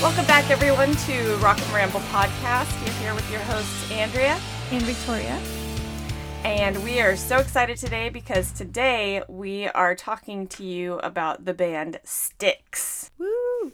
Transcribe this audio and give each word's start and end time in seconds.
Welcome 0.00 0.26
back, 0.26 0.48
everyone, 0.48 0.94
to 0.94 1.36
Rock 1.38 1.60
and 1.60 1.72
Ramble 1.72 1.98
podcast. 1.98 2.86
You're 2.86 2.94
here 3.00 3.14
with 3.16 3.28
your 3.32 3.40
hosts, 3.40 3.90
Andrea 3.90 4.38
and 4.70 4.80
Victoria. 4.82 5.36
And 6.44 6.84
we 6.84 7.00
are 7.00 7.16
so 7.16 7.38
excited 7.38 7.78
today 7.78 8.08
because 8.08 8.52
today 8.52 9.24
we 9.26 9.66
are 9.66 9.96
talking 9.96 10.46
to 10.46 10.62
you 10.62 11.00
about 11.00 11.46
the 11.46 11.52
band 11.52 11.98
Styx. 12.04 13.10
Woo! 13.18 13.26
oh 13.26 13.72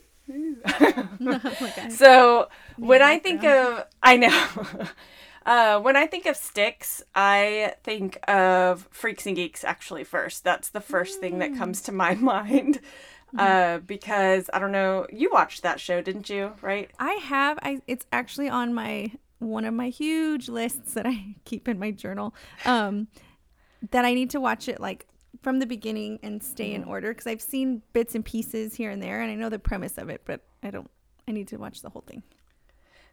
so 1.90 2.48
when 2.78 3.02
I 3.02 3.18
think 3.18 3.44
of, 3.44 3.84
I 4.02 4.16
know. 4.16 4.48
Uh, 5.44 5.78
when 5.78 5.94
I 5.94 6.06
think 6.06 6.24
of 6.24 6.38
Styx, 6.38 7.02
I 7.14 7.74
think 7.82 8.18
of 8.26 8.88
Freaks 8.90 9.26
and 9.26 9.36
Geeks 9.36 9.62
actually 9.62 10.04
first. 10.04 10.42
That's 10.42 10.70
the 10.70 10.80
first 10.80 11.18
mm. 11.18 11.20
thing 11.20 11.38
that 11.40 11.54
comes 11.54 11.82
to 11.82 11.92
my 11.92 12.14
mind. 12.14 12.80
Mm-hmm. 13.34 13.40
Uh, 13.40 13.78
because 13.78 14.48
I 14.52 14.60
don't 14.60 14.70
know, 14.70 15.06
you 15.12 15.30
watched 15.32 15.62
that 15.62 15.80
show, 15.80 16.00
didn't 16.00 16.30
you? 16.30 16.52
Right? 16.62 16.90
I 16.98 17.14
have. 17.14 17.58
I 17.62 17.80
it's 17.86 18.06
actually 18.12 18.48
on 18.48 18.72
my 18.72 19.10
one 19.40 19.64
of 19.64 19.74
my 19.74 19.88
huge 19.88 20.48
lists 20.48 20.94
that 20.94 21.06
I 21.06 21.34
keep 21.44 21.66
in 21.68 21.78
my 21.78 21.90
journal. 21.90 22.34
Um, 22.64 23.08
that 23.90 24.04
I 24.04 24.14
need 24.14 24.30
to 24.30 24.40
watch 24.40 24.68
it 24.68 24.80
like 24.80 25.06
from 25.42 25.58
the 25.58 25.66
beginning 25.66 26.20
and 26.22 26.42
stay 26.42 26.72
in 26.72 26.82
mm-hmm. 26.82 26.90
order 26.90 27.08
because 27.08 27.26
I've 27.26 27.42
seen 27.42 27.82
bits 27.92 28.14
and 28.14 28.24
pieces 28.24 28.74
here 28.76 28.90
and 28.90 29.02
there, 29.02 29.20
and 29.20 29.30
I 29.30 29.34
know 29.34 29.48
the 29.48 29.58
premise 29.58 29.98
of 29.98 30.08
it, 30.08 30.22
but 30.24 30.40
I 30.62 30.70
don't. 30.70 30.90
I 31.26 31.32
need 31.32 31.48
to 31.48 31.56
watch 31.56 31.82
the 31.82 31.90
whole 31.90 32.04
thing. 32.06 32.22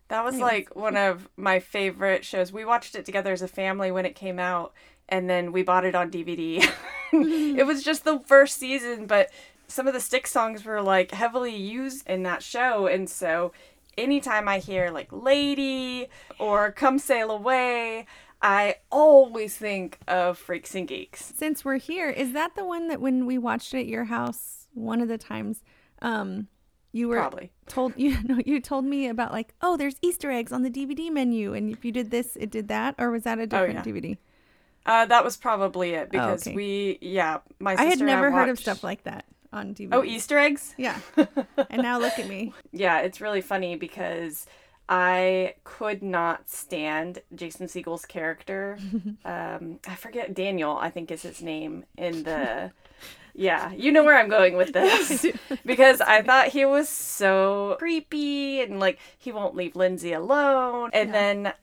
That 0.09 0.23
was 0.23 0.35
Anyways. 0.35 0.51
like 0.51 0.75
one 0.75 0.97
of 0.97 1.29
my 1.37 1.59
favorite 1.59 2.25
shows. 2.25 2.51
We 2.51 2.65
watched 2.65 2.95
it 2.95 3.05
together 3.05 3.31
as 3.31 3.41
a 3.41 3.47
family 3.47 3.91
when 3.91 4.05
it 4.05 4.13
came 4.13 4.39
out, 4.39 4.73
and 5.09 5.29
then 5.29 5.51
we 5.51 5.63
bought 5.63 5.85
it 5.85 5.95
on 5.95 6.11
DVD. 6.11 6.69
it 7.13 7.65
was 7.65 7.83
just 7.83 8.05
the 8.05 8.19
first 8.19 8.57
season, 8.57 9.05
but 9.05 9.29
some 9.71 9.87
of 9.87 9.93
the 9.93 9.99
Styx 9.99 10.31
songs 10.31 10.65
were 10.65 10.81
like 10.81 11.11
heavily 11.11 11.55
used 11.55 12.07
in 12.07 12.23
that 12.23 12.43
show, 12.43 12.87
and 12.87 13.09
so 13.09 13.53
anytime 13.97 14.47
I 14.47 14.59
hear 14.59 14.91
like 14.91 15.07
Lady 15.11 16.07
or 16.39 16.71
Come 16.71 16.99
Sail 16.99 17.31
Away, 17.31 18.05
I 18.41 18.75
always 18.91 19.55
think 19.55 19.99
of 20.07 20.37
Freaks 20.37 20.75
and 20.75 20.87
Geeks. 20.87 21.33
Since 21.35 21.63
we're 21.63 21.77
here, 21.77 22.09
is 22.09 22.33
that 22.33 22.55
the 22.55 22.65
one 22.65 22.87
that 22.89 23.01
when 23.01 23.25
we 23.25 23.37
watched 23.37 23.73
it 23.73 23.81
at 23.81 23.87
your 23.87 24.05
house 24.05 24.67
one 24.73 25.01
of 25.01 25.07
the 25.07 25.17
times, 25.17 25.63
um, 26.01 26.47
you 26.91 27.07
were 27.07 27.17
probably 27.17 27.51
told 27.67 27.93
you 27.97 28.21
know 28.23 28.39
you 28.45 28.59
told 28.59 28.85
me 28.85 29.07
about 29.07 29.31
like 29.31 29.53
oh 29.61 29.77
there's 29.77 29.95
Easter 30.01 30.29
eggs 30.31 30.51
on 30.51 30.61
the 30.63 30.69
DVD 30.69 31.09
menu 31.09 31.53
and 31.53 31.69
if 31.69 31.85
you 31.85 31.91
did 31.91 32.11
this 32.11 32.35
it 32.35 32.49
did 32.49 32.67
that 32.67 32.95
or 32.97 33.11
was 33.11 33.23
that 33.23 33.39
a 33.39 33.47
different 33.47 33.79
oh, 33.85 33.89
yeah. 33.89 34.01
DVD? 34.01 34.17
Uh, 34.83 35.05
that 35.05 35.23
was 35.23 35.37
probably 35.37 35.91
it 35.91 36.09
because 36.09 36.47
oh, 36.47 36.49
okay. 36.49 36.55
we 36.55 36.97
yeah 37.01 37.37
my 37.59 37.75
I 37.75 37.85
had 37.85 37.99
never 37.99 38.31
heard 38.31 38.49
of 38.49 38.59
stuff 38.59 38.83
like 38.83 39.03
that 39.03 39.25
on 39.53 39.73
DVD. 39.73 39.89
Oh 39.91 40.03
Easter 40.03 40.37
eggs? 40.37 40.73
Yeah. 40.77 40.99
and 41.69 41.81
now 41.81 41.99
look 41.99 42.17
at 42.19 42.27
me. 42.27 42.53
Yeah, 42.71 42.99
it's 42.99 43.19
really 43.19 43.41
funny 43.41 43.75
because 43.75 44.45
I 44.87 45.55
could 45.63 46.01
not 46.01 46.49
stand 46.49 47.19
Jason 47.35 47.67
Segel's 47.67 48.05
character. 48.05 48.77
um, 49.25 49.79
I 49.87 49.95
forget 49.95 50.33
Daniel, 50.33 50.77
I 50.77 50.89
think 50.89 51.11
is 51.11 51.21
his 51.21 51.41
name 51.41 51.85
in 51.97 52.23
the 52.23 52.71
yeah, 53.33 53.71
you 53.71 53.91
know 53.91 54.03
where 54.03 54.17
I'm 54.17 54.29
going 54.29 54.57
with 54.57 54.73
this. 54.73 55.25
because 55.65 56.01
I 56.01 56.21
thought 56.21 56.47
he 56.47 56.65
was 56.65 56.89
so 56.89 57.75
creepy 57.79 58.61
and 58.61 58.79
like 58.79 58.99
he 59.17 59.31
won't 59.31 59.55
leave 59.55 59.75
Lindsay 59.75 60.13
alone. 60.13 60.89
And 60.93 61.09
yeah. 61.09 61.13
then 61.13 61.53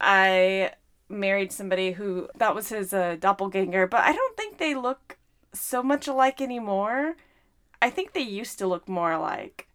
I 0.00 0.72
married 1.08 1.52
somebody 1.52 1.92
who 1.92 2.28
that 2.36 2.54
was 2.54 2.68
his 2.68 2.92
uh, 2.92 3.16
doppelganger, 3.18 3.86
but 3.86 4.00
I 4.00 4.12
don't 4.12 4.36
think 4.36 4.58
they 4.58 4.74
look 4.74 5.18
so 5.54 5.82
much 5.82 6.08
alike 6.08 6.40
anymore. 6.40 7.16
I 7.80 7.90
think 7.90 8.12
they 8.12 8.20
used 8.20 8.58
to 8.58 8.66
look 8.66 8.88
more 8.88 9.12
alike 9.12 9.68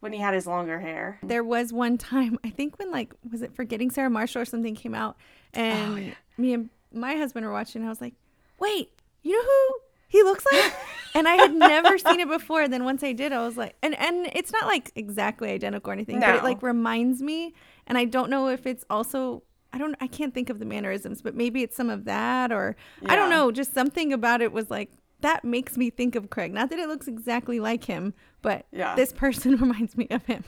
when 0.00 0.12
he 0.12 0.18
had 0.18 0.34
his 0.34 0.46
longer 0.46 0.80
hair. 0.80 1.18
There 1.22 1.44
was 1.44 1.72
one 1.72 1.98
time, 1.98 2.38
I 2.44 2.50
think 2.50 2.78
when 2.78 2.90
like 2.90 3.14
was 3.30 3.42
it 3.42 3.54
Forgetting 3.54 3.90
Sarah 3.90 4.10
Marshall 4.10 4.42
or 4.42 4.44
something 4.44 4.74
came 4.74 4.94
out 4.94 5.16
and 5.54 5.92
oh, 5.92 5.96
yeah. 5.96 6.14
me 6.36 6.52
and 6.52 6.70
my 6.92 7.14
husband 7.14 7.46
were 7.46 7.52
watching 7.52 7.82
and 7.82 7.88
I 7.88 7.90
was 7.90 8.00
like, 8.00 8.14
"Wait, 8.58 8.90
you 9.22 9.32
know 9.32 9.42
who 9.42 9.86
he 10.08 10.22
looks 10.22 10.44
like 10.52 10.72
and 11.14 11.26
i 11.26 11.34
had 11.34 11.52
never 11.52 11.98
seen 11.98 12.20
it 12.20 12.28
before 12.28 12.68
then 12.68 12.84
once 12.84 13.02
i 13.02 13.12
did 13.12 13.32
i 13.32 13.44
was 13.44 13.56
like 13.56 13.74
and 13.82 13.94
and 13.98 14.30
it's 14.34 14.52
not 14.52 14.66
like 14.66 14.92
exactly 14.94 15.50
identical 15.50 15.90
or 15.90 15.92
anything 15.92 16.20
no. 16.20 16.26
but 16.26 16.36
it 16.36 16.44
like 16.44 16.62
reminds 16.62 17.20
me 17.22 17.54
and 17.86 17.98
i 17.98 18.04
don't 18.04 18.30
know 18.30 18.48
if 18.48 18.66
it's 18.66 18.84
also 18.88 19.42
i 19.72 19.78
don't 19.78 19.96
i 20.00 20.06
can't 20.06 20.34
think 20.34 20.48
of 20.48 20.58
the 20.58 20.64
mannerisms 20.64 21.22
but 21.22 21.34
maybe 21.34 21.62
it's 21.62 21.76
some 21.76 21.90
of 21.90 22.04
that 22.04 22.52
or 22.52 22.76
yeah. 23.02 23.12
i 23.12 23.16
don't 23.16 23.30
know 23.30 23.50
just 23.50 23.74
something 23.74 24.12
about 24.12 24.40
it 24.40 24.52
was 24.52 24.70
like 24.70 24.90
that 25.20 25.44
makes 25.44 25.76
me 25.76 25.90
think 25.90 26.14
of 26.14 26.30
craig 26.30 26.52
not 26.52 26.70
that 26.70 26.78
it 26.78 26.88
looks 26.88 27.08
exactly 27.08 27.60
like 27.60 27.84
him 27.84 28.14
but 28.42 28.66
yeah. 28.72 28.94
this 28.94 29.12
person 29.12 29.56
reminds 29.60 29.96
me 29.96 30.06
of 30.10 30.24
him 30.26 30.44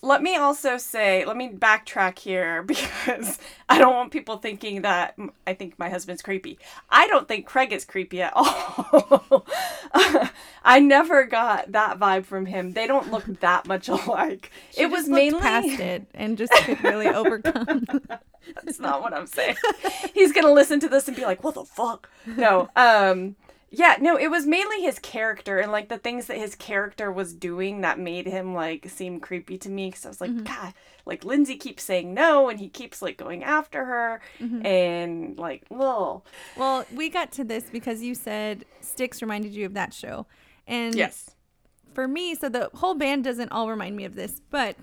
let 0.00 0.22
me 0.22 0.36
also 0.36 0.78
say, 0.78 1.24
let 1.24 1.36
me 1.36 1.48
backtrack 1.48 2.18
here 2.18 2.62
because 2.66 3.38
I 3.68 3.78
don't 3.78 3.94
want 3.94 4.12
people 4.12 4.36
thinking 4.36 4.82
that 4.82 5.16
I 5.46 5.54
think 5.54 5.78
my 5.78 5.88
husband's 5.88 6.22
creepy. 6.22 6.58
I 6.88 7.08
don't 7.08 7.26
think 7.26 7.46
Craig 7.46 7.72
is 7.72 7.84
creepy 7.84 8.22
at 8.22 8.32
all. 8.36 9.46
I 10.64 10.80
never 10.80 11.24
got 11.24 11.72
that 11.72 11.98
vibe 11.98 12.26
from 12.26 12.46
him. 12.46 12.72
They 12.72 12.86
don't 12.86 13.10
look 13.10 13.24
that 13.40 13.66
much 13.66 13.88
alike. 13.88 14.50
She 14.70 14.82
it 14.82 14.90
was 14.90 15.08
mainly 15.08 15.40
past 15.40 15.80
it 15.80 16.06
and 16.14 16.38
just 16.38 16.52
could 16.52 16.82
really 16.84 17.08
overcome. 17.08 17.84
That's 18.64 18.78
not 18.78 19.02
what 19.02 19.12
I'm 19.12 19.26
saying. 19.26 19.56
He's 20.14 20.32
gonna 20.32 20.52
listen 20.52 20.80
to 20.80 20.88
this 20.88 21.08
and 21.08 21.16
be 21.16 21.24
like, 21.24 21.44
"What 21.44 21.54
the 21.54 21.64
fuck?" 21.64 22.08
No. 22.26 22.70
Um 22.76 23.36
yeah, 23.70 23.96
no, 24.00 24.16
it 24.16 24.28
was 24.28 24.46
mainly 24.46 24.80
his 24.80 24.98
character 24.98 25.58
and 25.58 25.70
like 25.70 25.88
the 25.88 25.98
things 25.98 26.26
that 26.26 26.38
his 26.38 26.54
character 26.54 27.12
was 27.12 27.34
doing 27.34 27.82
that 27.82 27.98
made 27.98 28.26
him 28.26 28.54
like 28.54 28.88
seem 28.88 29.20
creepy 29.20 29.58
to 29.58 29.68
me. 29.68 29.88
Because 29.88 30.06
I 30.06 30.08
was 30.08 30.20
like, 30.20 30.30
mm-hmm. 30.30 30.44
God, 30.44 30.72
like 31.04 31.24
Lindsay 31.24 31.56
keeps 31.56 31.82
saying 31.82 32.14
no 32.14 32.48
and 32.48 32.58
he 32.58 32.68
keeps 32.68 33.02
like 33.02 33.18
going 33.18 33.44
after 33.44 33.84
her 33.84 34.20
mm-hmm. 34.40 34.64
and 34.64 35.38
like, 35.38 35.64
well. 35.68 36.24
Well, 36.56 36.86
we 36.94 37.10
got 37.10 37.30
to 37.32 37.44
this 37.44 37.64
because 37.64 38.02
you 38.02 38.14
said 38.14 38.64
Styx 38.80 39.20
reminded 39.20 39.52
you 39.52 39.66
of 39.66 39.74
that 39.74 39.92
show. 39.92 40.26
And 40.66 40.94
yes. 40.94 41.30
For 41.92 42.06
me, 42.08 42.34
so 42.36 42.48
the 42.48 42.70
whole 42.74 42.94
band 42.94 43.24
doesn't 43.24 43.50
all 43.50 43.68
remind 43.68 43.96
me 43.96 44.04
of 44.04 44.14
this, 44.14 44.40
but 44.50 44.76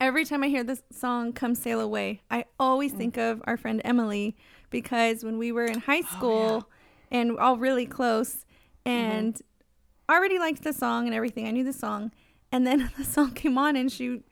every 0.00 0.24
time 0.24 0.42
I 0.42 0.48
hear 0.48 0.64
this 0.64 0.82
song, 0.90 1.32
Come 1.32 1.54
Sail 1.54 1.80
Away, 1.80 2.22
I 2.28 2.46
always 2.58 2.92
mm. 2.92 2.98
think 2.98 3.16
of 3.16 3.40
our 3.44 3.56
friend 3.56 3.80
Emily 3.84 4.36
because 4.68 5.22
when 5.22 5.38
we 5.38 5.52
were 5.52 5.66
in 5.66 5.78
high 5.78 6.00
school, 6.00 6.64
oh, 6.64 6.66
yeah 6.68 6.73
and 7.14 7.38
all 7.38 7.56
really 7.56 7.86
close 7.86 8.44
and 8.84 9.34
mm-hmm. 9.34 10.14
already 10.14 10.38
liked 10.38 10.64
the 10.64 10.72
song 10.72 11.06
and 11.06 11.14
everything. 11.14 11.46
I 11.46 11.52
knew 11.52 11.64
the 11.64 11.72
song. 11.72 12.10
And 12.52 12.66
then 12.66 12.90
the 12.98 13.04
song 13.04 13.30
came 13.32 13.56
on 13.56 13.76
and 13.76 13.90
she 13.90 14.22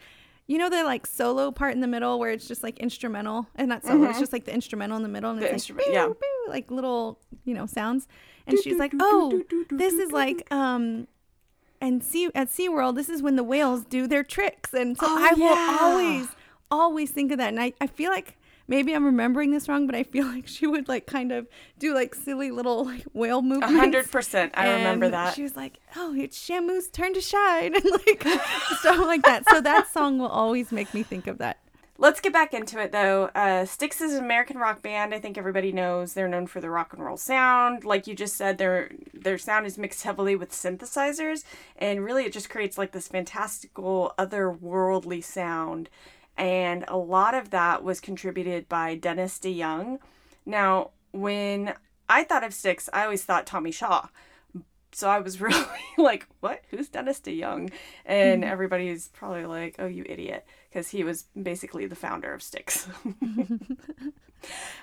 you 0.48 0.59
know 0.59 0.69
the 0.69 0.82
like 0.82 1.06
solo 1.06 1.53
part 1.53 1.72
in 1.72 1.81
the 1.81 1.87
middle 1.87 2.19
where 2.19 2.31
it's 2.31 2.48
just 2.48 2.65
like 2.65 2.78
instrumental 2.81 3.47
and 3.54 3.69
not 3.69 3.84
solo, 3.84 4.00
mm-hmm. 4.00 4.10
it's 4.10 4.19
just 4.19 4.32
like 4.32 4.44
the 4.44 4.53
instrumental 4.53 4.97
in 4.97 5.03
the 5.04 5.09
middle 5.09 5.31
and 5.31 5.41
the 5.41 5.54
it's 5.54 5.71
like 5.71 5.87
yeah. 5.88 6.09
like 6.48 6.71
little, 6.71 7.21
you 7.44 7.54
know, 7.54 7.65
sounds. 7.65 8.09
And 8.47 8.59
she's 8.59 8.76
like, 8.76 8.92
"Oh, 8.98 9.41
this 9.71 9.94
is 9.94 10.10
like 10.10 10.53
um 10.53 11.06
and 11.81 12.03
see 12.03 12.28
at 12.34 12.48
SeaWorld, 12.48 12.97
this 12.97 13.09
is 13.09 13.22
when 13.22 13.37
the 13.37 13.44
whales 13.44 13.84
do 13.84 14.09
their 14.09 14.25
tricks." 14.25 14.75
And 14.75 14.98
so 14.98 15.06
oh, 15.09 15.16
I 15.16 15.34
yeah. 15.37 15.47
will 15.47 15.81
always 15.81 16.28
always 16.72 17.10
think 17.12 17.31
of 17.31 17.38
that. 17.38 17.48
And 17.48 17.60
I, 17.60 17.72
I 17.81 17.87
feel 17.87 18.10
like 18.10 18.37
maybe 18.72 18.94
I'm 18.94 19.05
remembering 19.05 19.50
this 19.50 19.69
wrong, 19.69 19.84
but 19.84 19.94
I 19.94 20.03
feel 20.03 20.25
like 20.34 20.49
she 20.49 20.66
would 20.66 20.88
like 20.88 21.06
kind 21.06 21.31
of 21.31 21.47
do 21.78 21.94
like 21.94 22.15
silly 22.15 22.50
little 22.50 22.84
like 22.84 23.05
whale 23.12 23.43
movements. 23.43 23.77
hundred 23.77 24.10
percent, 24.10 24.53
I 24.56 24.72
remember 24.72 25.10
that. 25.10 25.34
She 25.34 25.43
was 25.43 25.55
like, 25.55 25.78
"Oh, 25.94 26.15
it's 26.16 26.38
Shamu's 26.38 26.88
turn 26.88 27.12
to 27.15 27.21
shine," 27.21 27.75
and 27.77 27.84
like 27.84 28.22
stuff 28.78 28.99
like 28.99 29.22
that. 29.25 29.44
So 29.49 29.60
that 29.60 29.93
song 29.93 30.19
will 30.19 30.28
always 30.28 30.72
make 30.72 30.94
me 30.94 31.03
think 31.03 31.27
of 31.27 31.38
that. 31.38 31.59
Let's 31.99 32.21
get 32.21 32.33
back 32.33 32.55
into 32.55 32.81
it 32.81 32.91
though. 32.91 33.31
Uh, 33.34 33.66
Styx 33.66 34.00
is 34.00 34.15
an 34.15 34.25
American 34.25 34.56
rock 34.56 34.83
band. 34.83 35.15
I 35.15 35.21
think 35.21 35.37
everybody 35.37 35.71
knows 35.71 36.15
they're 36.15 36.27
known 36.27 36.47
for 36.47 36.60
the 36.60 36.71
rock 36.71 36.94
and 36.94 37.04
roll 37.04 37.19
sound. 37.19 37.84
Like 37.84 38.06
you 38.06 38.15
just 38.15 38.37
said, 38.37 38.56
their 38.56 38.91
their 39.12 39.39
sound 39.39 39.66
is 39.66 39.77
mixed 39.77 40.03
heavily 40.03 40.34
with 40.34 40.51
synthesizers, 40.51 41.45
and 41.77 42.03
really 42.03 42.25
it 42.25 42.33
just 42.33 42.48
creates 42.48 42.78
like 42.78 42.92
this 42.92 43.09
fantastical, 43.09 44.15
otherworldly 44.18 45.22
sound 45.22 45.91
and 46.36 46.84
a 46.88 46.96
lot 46.96 47.34
of 47.34 47.50
that 47.50 47.84
was 47.84 48.00
contributed 48.00 48.68
by 48.68 48.94
Dennis 48.94 49.38
DeYoung. 49.38 49.98
Now, 50.46 50.90
when 51.12 51.74
I 52.08 52.24
thought 52.24 52.44
of 52.44 52.54
Styx, 52.54 52.88
I 52.92 53.04
always 53.04 53.24
thought 53.24 53.46
Tommy 53.46 53.70
Shaw. 53.70 54.08
So 54.92 55.08
I 55.08 55.20
was 55.20 55.40
really 55.40 55.64
like, 55.98 56.26
what? 56.40 56.62
Who's 56.70 56.88
Dennis 56.88 57.20
DeYoung? 57.20 57.70
And 58.04 58.42
mm-hmm. 58.42 58.52
everybody's 58.52 59.08
probably 59.08 59.46
like, 59.46 59.76
oh, 59.78 59.86
you 59.86 60.04
idiot. 60.08 60.46
Because 60.68 60.88
he 60.88 61.04
was 61.04 61.24
basically 61.40 61.86
the 61.86 61.94
founder 61.94 62.32
of 62.32 62.42
Styx. 62.42 62.88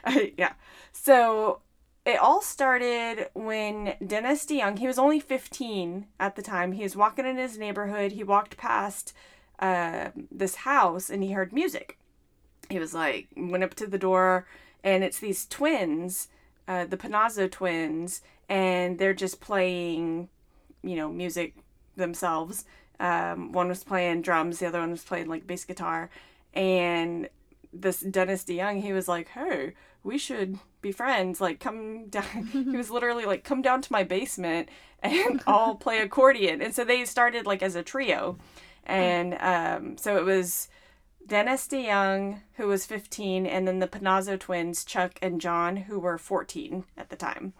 yeah. 0.37 0.53
So 0.91 1.61
it 2.05 2.19
all 2.19 2.41
started 2.41 3.29
when 3.33 3.95
Dennis 4.05 4.45
DeYoung, 4.45 4.79
he 4.79 4.87
was 4.87 4.99
only 4.99 5.19
15 5.19 6.07
at 6.19 6.35
the 6.35 6.41
time. 6.41 6.71
He 6.73 6.83
was 6.83 6.95
walking 6.95 7.25
in 7.25 7.37
his 7.37 7.57
neighborhood. 7.57 8.13
He 8.13 8.23
walked 8.23 8.57
past 8.57 9.13
uh, 9.59 10.09
this 10.31 10.55
house 10.55 11.09
and 11.09 11.23
he 11.23 11.31
heard 11.31 11.53
music. 11.53 11.97
He 12.69 12.79
was 12.79 12.93
like, 12.93 13.27
went 13.35 13.63
up 13.63 13.73
to 13.75 13.87
the 13.87 13.97
door, 13.97 14.45
and 14.83 15.03
it's 15.03 15.19
these 15.19 15.47
twins, 15.47 16.27
uh, 16.67 16.85
the 16.85 16.97
Panazzo 16.97 17.49
twins, 17.51 18.21
and 18.47 18.99
they're 18.99 19.13
just 19.13 19.41
playing, 19.41 20.29
you 20.83 20.95
know, 20.95 21.09
music 21.09 21.55
themselves. 21.95 22.65
Um, 22.99 23.51
one 23.51 23.69
was 23.69 23.83
playing 23.83 24.21
drums, 24.21 24.59
the 24.59 24.67
other 24.67 24.79
one 24.79 24.91
was 24.91 25.03
playing 25.03 25.27
like 25.27 25.47
bass 25.47 25.65
guitar, 25.65 26.09
and 26.53 27.29
this 27.71 28.01
Dennis 28.01 28.43
DeYoung, 28.43 28.81
he 28.81 28.93
was 28.93 29.07
like, 29.07 29.29
"Hey, 29.29 29.73
we 30.03 30.17
should 30.17 30.59
be 30.81 30.91
friends. 30.91 31.39
Like, 31.39 31.59
come 31.59 32.05
down." 32.09 32.49
he 32.51 32.77
was 32.77 32.89
literally 32.89 33.25
like, 33.25 33.43
"Come 33.43 33.61
down 33.61 33.81
to 33.81 33.91
my 33.91 34.03
basement 34.03 34.69
and 35.01 35.41
I'll 35.47 35.75
play 35.75 35.99
accordion." 35.99 36.61
And 36.61 36.73
so 36.73 36.83
they 36.83 37.05
started 37.05 37.45
like 37.45 37.63
as 37.63 37.75
a 37.75 37.83
trio, 37.83 38.37
and 38.85 39.37
um, 39.39 39.97
so 39.97 40.17
it 40.17 40.25
was 40.25 40.69
Dennis 41.25 41.67
DeYoung, 41.67 42.41
who 42.55 42.67
was 42.67 42.85
15, 42.85 43.45
and 43.45 43.67
then 43.67 43.79
the 43.79 43.87
Panazzo 43.87 44.39
twins, 44.39 44.83
Chuck 44.83 45.19
and 45.21 45.39
John, 45.39 45.77
who 45.77 45.99
were 45.99 46.17
14 46.17 46.85
at 46.97 47.09
the 47.09 47.15
time. 47.15 47.53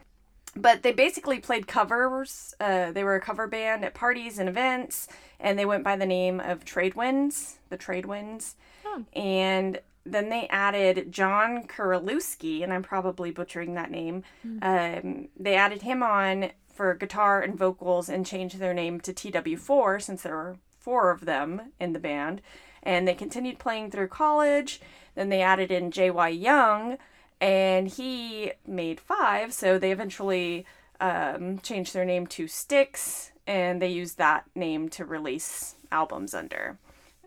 But 0.56 0.82
they 0.82 0.92
basically 0.92 1.40
played 1.40 1.68
covers. 1.68 2.56
Uh, 2.60 2.92
they 2.92 3.04
were 3.04 3.16
a 3.16 3.22
cover 3.22 3.48
band 3.48 3.86
at 3.86 3.94
parties 3.94 4.40
and 4.40 4.50
events, 4.50 5.08
and 5.40 5.58
they 5.58 5.66
went 5.66 5.84
by 5.84 5.96
the 5.96 6.08
name 6.08 6.40
of 6.40 6.66
Trade 6.66 6.96
Winds, 6.96 7.60
the 7.70 7.78
Trade 7.78 8.08
Winds. 8.08 8.56
Oh. 8.84 9.06
And 9.14 9.80
then 10.04 10.30
they 10.30 10.48
added 10.48 11.12
John 11.12 11.68
Curulewski, 11.68 12.64
and 12.64 12.74
I'm 12.74 12.82
probably 12.82 13.30
butchering 13.30 13.76
that 13.76 13.92
name. 13.92 14.24
Um, 14.64 15.28
they 15.38 15.56
added 15.56 15.84
him 15.84 16.02
on 16.02 16.52
for 16.74 16.96
guitar 16.96 17.42
and 17.42 17.58
vocals 17.58 18.10
and 18.10 18.26
changed 18.26 18.58
their 18.58 18.74
name 18.74 19.00
to 19.02 19.14
TW4 19.14 20.02
since 20.02 20.24
there 20.24 20.36
were 20.36 20.58
four 20.80 21.12
of 21.12 21.26
them 21.26 21.72
in 21.80 21.94
the 21.94 22.00
band. 22.00 22.42
And 22.82 23.08
they 23.08 23.14
continued 23.14 23.60
playing 23.60 23.92
through 23.92 24.08
college. 24.08 24.82
Then 25.16 25.30
they 25.30 25.42
added 25.42 25.72
in 25.72 25.92
J.Y. 25.92 26.30
Young, 26.30 26.98
and 27.42 27.88
he 27.88 28.54
made 28.66 29.00
five. 29.00 29.54
So 29.54 29.78
they 29.78 29.92
eventually 29.92 30.66
um, 31.00 31.60
changed 31.60 31.94
their 31.94 32.06
name 32.06 32.26
to 32.28 32.48
Styx, 32.48 33.32
and 33.46 33.82
they 33.82 33.90
used 33.90 34.18
that 34.18 34.46
name 34.56 34.90
to 34.90 35.06
release 35.06 35.76
albums 35.92 36.34
under. 36.34 36.78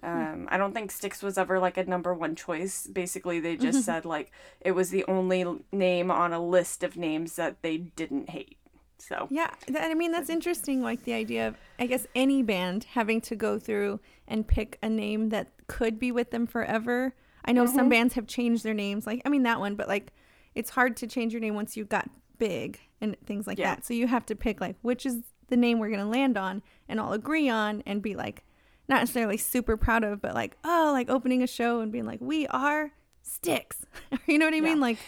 Um, 0.02 0.48
I 0.50 0.56
don't 0.56 0.72
think 0.72 0.90
Styx 0.90 1.22
was 1.22 1.38
ever 1.38 1.60
like 1.60 1.76
a 1.76 1.84
number 1.84 2.12
one 2.12 2.34
choice. 2.34 2.86
Basically, 2.86 3.38
they 3.38 3.56
just 3.56 3.84
said 3.84 4.04
like 4.04 4.32
it 4.60 4.72
was 4.72 4.90
the 4.90 5.04
only 5.06 5.44
name 5.70 6.10
on 6.10 6.32
a 6.32 6.44
list 6.44 6.82
of 6.82 6.96
names 6.96 7.36
that 7.36 7.62
they 7.62 7.76
didn't 7.78 8.30
hate. 8.30 8.56
So 9.02 9.26
Yeah, 9.30 9.50
that, 9.68 9.90
I 9.90 9.94
mean 9.94 10.12
that's 10.12 10.30
interesting. 10.30 10.82
Like 10.82 11.04
the 11.04 11.12
idea 11.12 11.48
of, 11.48 11.56
I 11.78 11.86
guess, 11.86 12.06
any 12.14 12.42
band 12.42 12.84
having 12.92 13.20
to 13.22 13.36
go 13.36 13.58
through 13.58 14.00
and 14.28 14.46
pick 14.46 14.78
a 14.82 14.88
name 14.88 15.30
that 15.30 15.48
could 15.66 15.98
be 15.98 16.12
with 16.12 16.30
them 16.30 16.46
forever. 16.46 17.14
I 17.44 17.52
know 17.52 17.66
some 17.66 17.76
mm-hmm. 17.76 17.88
bands 17.88 18.14
have 18.14 18.26
changed 18.26 18.62
their 18.62 18.74
names. 18.74 19.06
Like 19.06 19.22
I 19.24 19.28
mean 19.28 19.42
that 19.42 19.58
one, 19.58 19.74
but 19.74 19.88
like 19.88 20.12
it's 20.54 20.70
hard 20.70 20.96
to 20.98 21.06
change 21.06 21.32
your 21.32 21.40
name 21.40 21.54
once 21.54 21.76
you 21.76 21.84
got 21.84 22.08
big 22.38 22.78
and 23.00 23.16
things 23.26 23.46
like 23.46 23.58
Yeah. 23.58 23.74
that. 23.74 23.84
So 23.84 23.94
you 23.94 24.06
have 24.06 24.24
to 24.26 24.36
pick 24.36 24.60
like 24.60 24.76
which 24.82 25.04
is 25.04 25.18
the 25.48 25.56
name 25.56 25.78
we're 25.78 25.90
gonna 25.90 26.08
land 26.08 26.38
on 26.38 26.62
and 26.88 27.00
all 27.00 27.12
agree 27.12 27.48
on 27.48 27.82
and 27.86 28.02
be 28.02 28.14
like 28.14 28.44
not 28.88 29.00
necessarily 29.00 29.36
super 29.36 29.76
proud 29.76 30.04
of, 30.04 30.20
but 30.20 30.34
like 30.34 30.56
oh, 30.62 30.90
like 30.92 31.10
opening 31.10 31.42
a 31.42 31.48
show 31.48 31.80
and 31.80 31.90
being 31.90 32.06
like 32.06 32.20
we 32.20 32.46
are 32.48 32.92
Styx. 33.22 33.84
you 34.26 34.38
know 34.38 34.46
what 34.46 34.54
I 34.54 34.60
mean? 34.60 34.78
Like 34.78 34.98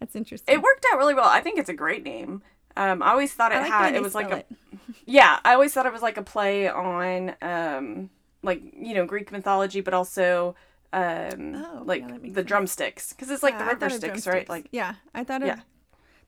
that's 0.00 0.16
interesting. 0.16 0.52
it 0.52 0.60
worked 0.60 0.84
out 0.92 0.98
really 0.98 1.14
well. 1.14 1.28
I 1.28 1.40
think 1.40 1.58
it's 1.58 1.68
a 1.68 1.74
great 1.74 2.02
name. 2.02 2.42
Um, 2.76 3.02
I 3.02 3.10
always 3.10 3.32
thought 3.32 3.52
it 3.52 3.56
like 3.60 3.70
had 3.70 3.94
it 3.94 4.02
was 4.02 4.14
like 4.14 4.30
a 4.30 4.38
it. 4.38 4.46
yeah. 5.06 5.38
I 5.44 5.54
always 5.54 5.72
thought 5.72 5.86
it 5.86 5.92
was 5.92 6.02
like 6.02 6.16
a 6.16 6.22
play 6.22 6.68
on 6.68 7.34
um, 7.42 8.10
like 8.42 8.62
you 8.78 8.94
know 8.94 9.06
Greek 9.06 9.32
mythology, 9.32 9.80
but 9.80 9.94
also 9.94 10.54
um, 10.92 11.54
Oh, 11.56 11.82
like 11.84 12.02
yeah, 12.02 12.18
the 12.22 12.34
sense. 12.34 12.46
drumsticks 12.48 13.12
because 13.12 13.30
it's 13.30 13.42
like 13.42 13.54
Yeah, 13.54 13.74
the 13.74 13.86
river 13.86 13.90
Styx, 13.90 14.26
right? 14.26 14.48
Like 14.48 14.68
yeah, 14.72 14.94
I 15.14 15.24
thought 15.24 15.42
of 15.42 15.48
Yeah. 15.48 15.60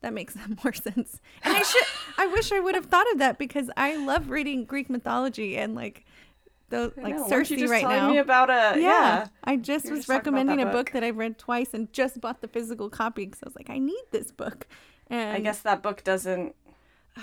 that 0.00 0.12
makes 0.12 0.36
more 0.64 0.72
sense. 0.72 1.20
And 1.42 1.56
I 1.56 1.62
should, 1.62 1.84
I 2.16 2.26
wish 2.26 2.52
I 2.52 2.60
would 2.60 2.74
have 2.74 2.86
thought 2.86 3.10
of 3.12 3.18
that 3.18 3.38
because 3.38 3.70
I 3.76 3.96
love 3.96 4.30
reading 4.30 4.64
Greek 4.64 4.90
mythology 4.90 5.56
and 5.56 5.74
like 5.74 6.04
those 6.70 6.92
like 7.00 7.16
know, 7.16 7.24
you 7.26 7.32
Cersei 7.36 7.58
just 7.58 7.70
right 7.70 7.80
telling 7.80 7.96
now. 7.96 8.10
me 8.10 8.18
about 8.18 8.50
a 8.50 8.78
yeah. 8.80 8.80
yeah. 8.80 9.28
I 9.44 9.56
just 9.56 9.84
You 9.86 9.90
were 9.92 9.96
was 9.96 10.06
just 10.06 10.08
recommending 10.08 10.60
a 10.60 10.66
book 10.66 10.72
book. 10.86 10.90
that 10.92 11.02
I've 11.04 11.16
read 11.16 11.38
twice 11.38 11.72
and 11.72 11.90
just 11.92 12.20
bought 12.20 12.40
the 12.42 12.48
physical 12.48 12.90
copy 12.90 13.24
because 13.26 13.42
I 13.42 13.46
was 13.46 13.56
like, 13.56 13.70
I 13.70 13.78
need 13.78 14.02
this 14.10 14.30
book. 14.30 14.66
And 15.10 15.36
I 15.36 15.40
guess 15.40 15.60
that 15.60 15.82
book 15.82 16.04
doesn't 16.04 16.54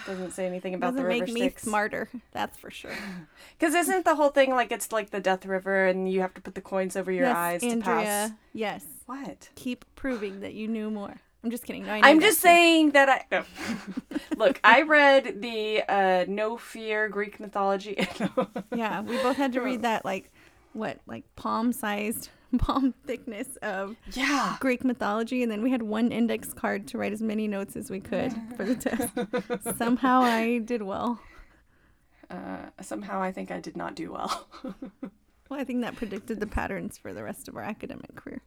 doesn't 0.05 0.31
say 0.31 0.45
anything 0.45 0.73
about 0.73 0.87
doesn't 0.87 1.03
the 1.03 1.07
river 1.07 1.25
make 1.25 1.33
me 1.33 1.41
Styx. 1.41 1.63
smarter. 1.63 2.09
That's 2.31 2.57
for 2.57 2.69
sure. 2.69 2.91
Because 3.57 3.73
isn't 3.73 4.03
the 4.03 4.15
whole 4.15 4.29
thing 4.29 4.51
like 4.51 4.71
it's 4.73 4.91
like 4.91 5.11
the 5.11 5.21
Death 5.21 5.45
River 5.45 5.85
and 5.85 6.11
you 6.11 6.19
have 6.19 6.33
to 6.33 6.41
put 6.41 6.55
the 6.55 6.61
coins 6.61 6.97
over 6.97 7.09
your 7.09 7.27
yes, 7.27 7.35
eyes 7.37 7.61
to 7.61 7.67
Andrea. 7.69 7.95
pass? 7.95 8.31
Yes. 8.51 8.85
What? 9.05 9.49
Keep 9.55 9.85
proving 9.95 10.41
that 10.41 10.53
you 10.53 10.67
knew 10.67 10.91
more. 10.91 11.21
I'm 11.41 11.51
just 11.51 11.63
kidding. 11.63 11.85
No, 11.85 11.93
I 11.93 12.01
I'm 12.03 12.19
just 12.19 12.39
too. 12.39 12.47
saying 12.47 12.91
that 12.91 13.07
I 13.07 13.25
no. 13.31 13.43
look. 14.37 14.59
I 14.63 14.81
read 14.81 15.41
the 15.41 15.83
uh, 15.87 16.25
No 16.27 16.57
Fear 16.57 17.07
Greek 17.09 17.39
mythology. 17.39 18.05
Yeah, 18.75 19.01
we 19.01 19.15
both 19.17 19.37
had 19.37 19.53
to 19.53 19.61
read 19.61 19.83
that 19.83 20.03
like 20.03 20.31
what, 20.73 20.99
like 21.07 21.23
palm 21.37 21.71
sized, 21.71 22.29
palm 22.57 22.93
thickness 23.05 23.57
of 23.61 23.95
yeah. 24.13 24.57
Greek 24.59 24.83
mythology, 24.83 25.43
and 25.43 25.51
then 25.51 25.61
we 25.61 25.71
had 25.71 25.83
one 25.83 26.11
index 26.11 26.53
card 26.53 26.87
to 26.87 26.97
write 26.97 27.13
as 27.13 27.21
many 27.21 27.47
notes 27.47 27.75
as 27.75 27.89
we 27.89 27.99
could 27.99 28.33
for 28.55 28.63
the 28.63 28.75
test. 28.75 29.77
Somehow 29.77 30.21
I 30.21 30.59
did 30.59 30.81
well. 30.81 31.19
Uh, 32.29 32.57
somehow 32.81 33.21
I 33.21 33.31
think 33.31 33.51
I 33.51 33.59
did 33.59 33.77
not 33.77 33.95
do 33.95 34.11
well. 34.11 34.47
Well, 35.49 35.59
I 35.59 35.63
think 35.63 35.81
that 35.81 35.95
predicted 35.95 36.39
the 36.39 36.47
patterns 36.47 36.97
for 36.97 37.13
the 37.13 37.23
rest 37.23 37.47
of 37.47 37.55
our 37.55 37.61
academic 37.61 38.15
career. 38.15 38.41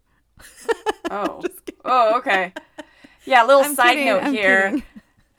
Oh. 1.11 1.43
oh, 1.85 2.19
okay. 2.19 2.53
Yeah. 3.25 3.45
Little 3.45 3.63
I'm 3.63 3.75
side 3.75 3.93
kidding, 3.95 4.07
note 4.07 4.23
I'm 4.25 4.33
here. 4.33 4.63
kidding. 4.65 4.83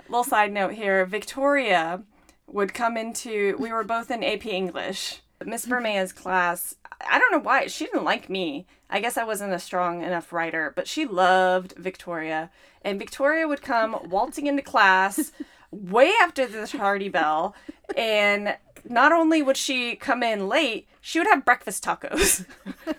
Little 0.07 0.23
side 0.23 0.53
note 0.53 0.73
here. 0.73 1.05
Victoria 1.05 2.03
would 2.47 2.73
come 2.73 2.95
into. 2.97 3.57
We 3.59 3.71
were 3.71 3.83
both 3.83 4.09
in 4.09 4.23
AP 4.23 4.45
English. 4.45 5.21
Miss 5.45 5.65
Bermea's 5.65 6.13
class. 6.13 6.75
I 7.09 7.17
don't 7.17 7.31
know 7.31 7.39
why 7.39 7.67
she 7.67 7.85
didn't 7.85 8.03
like 8.03 8.29
me. 8.29 8.65
I 8.89 8.99
guess 8.99 9.17
I 9.17 9.23
wasn't 9.23 9.53
a 9.53 9.59
strong 9.59 10.01
enough 10.03 10.33
writer, 10.33 10.73
but 10.75 10.87
she 10.87 11.05
loved 11.05 11.73
Victoria. 11.77 12.49
And 12.81 12.99
Victoria 12.99 13.47
would 13.47 13.61
come 13.61 13.97
waltzing 14.09 14.47
into 14.47 14.61
class 14.61 15.31
way 15.71 16.11
after 16.21 16.47
the 16.47 16.67
tardy 16.67 17.09
bell, 17.09 17.55
and 17.95 18.57
not 18.87 19.11
only 19.11 19.41
would 19.41 19.57
she 19.57 19.95
come 19.95 20.23
in 20.23 20.47
late, 20.47 20.87
she 21.01 21.19
would 21.19 21.27
have 21.27 21.45
breakfast 21.45 21.83
tacos. 21.83 22.45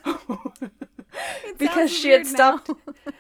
Because 1.59 1.93
she 1.93 2.11
had 2.11 2.27
stopped. 2.27 2.71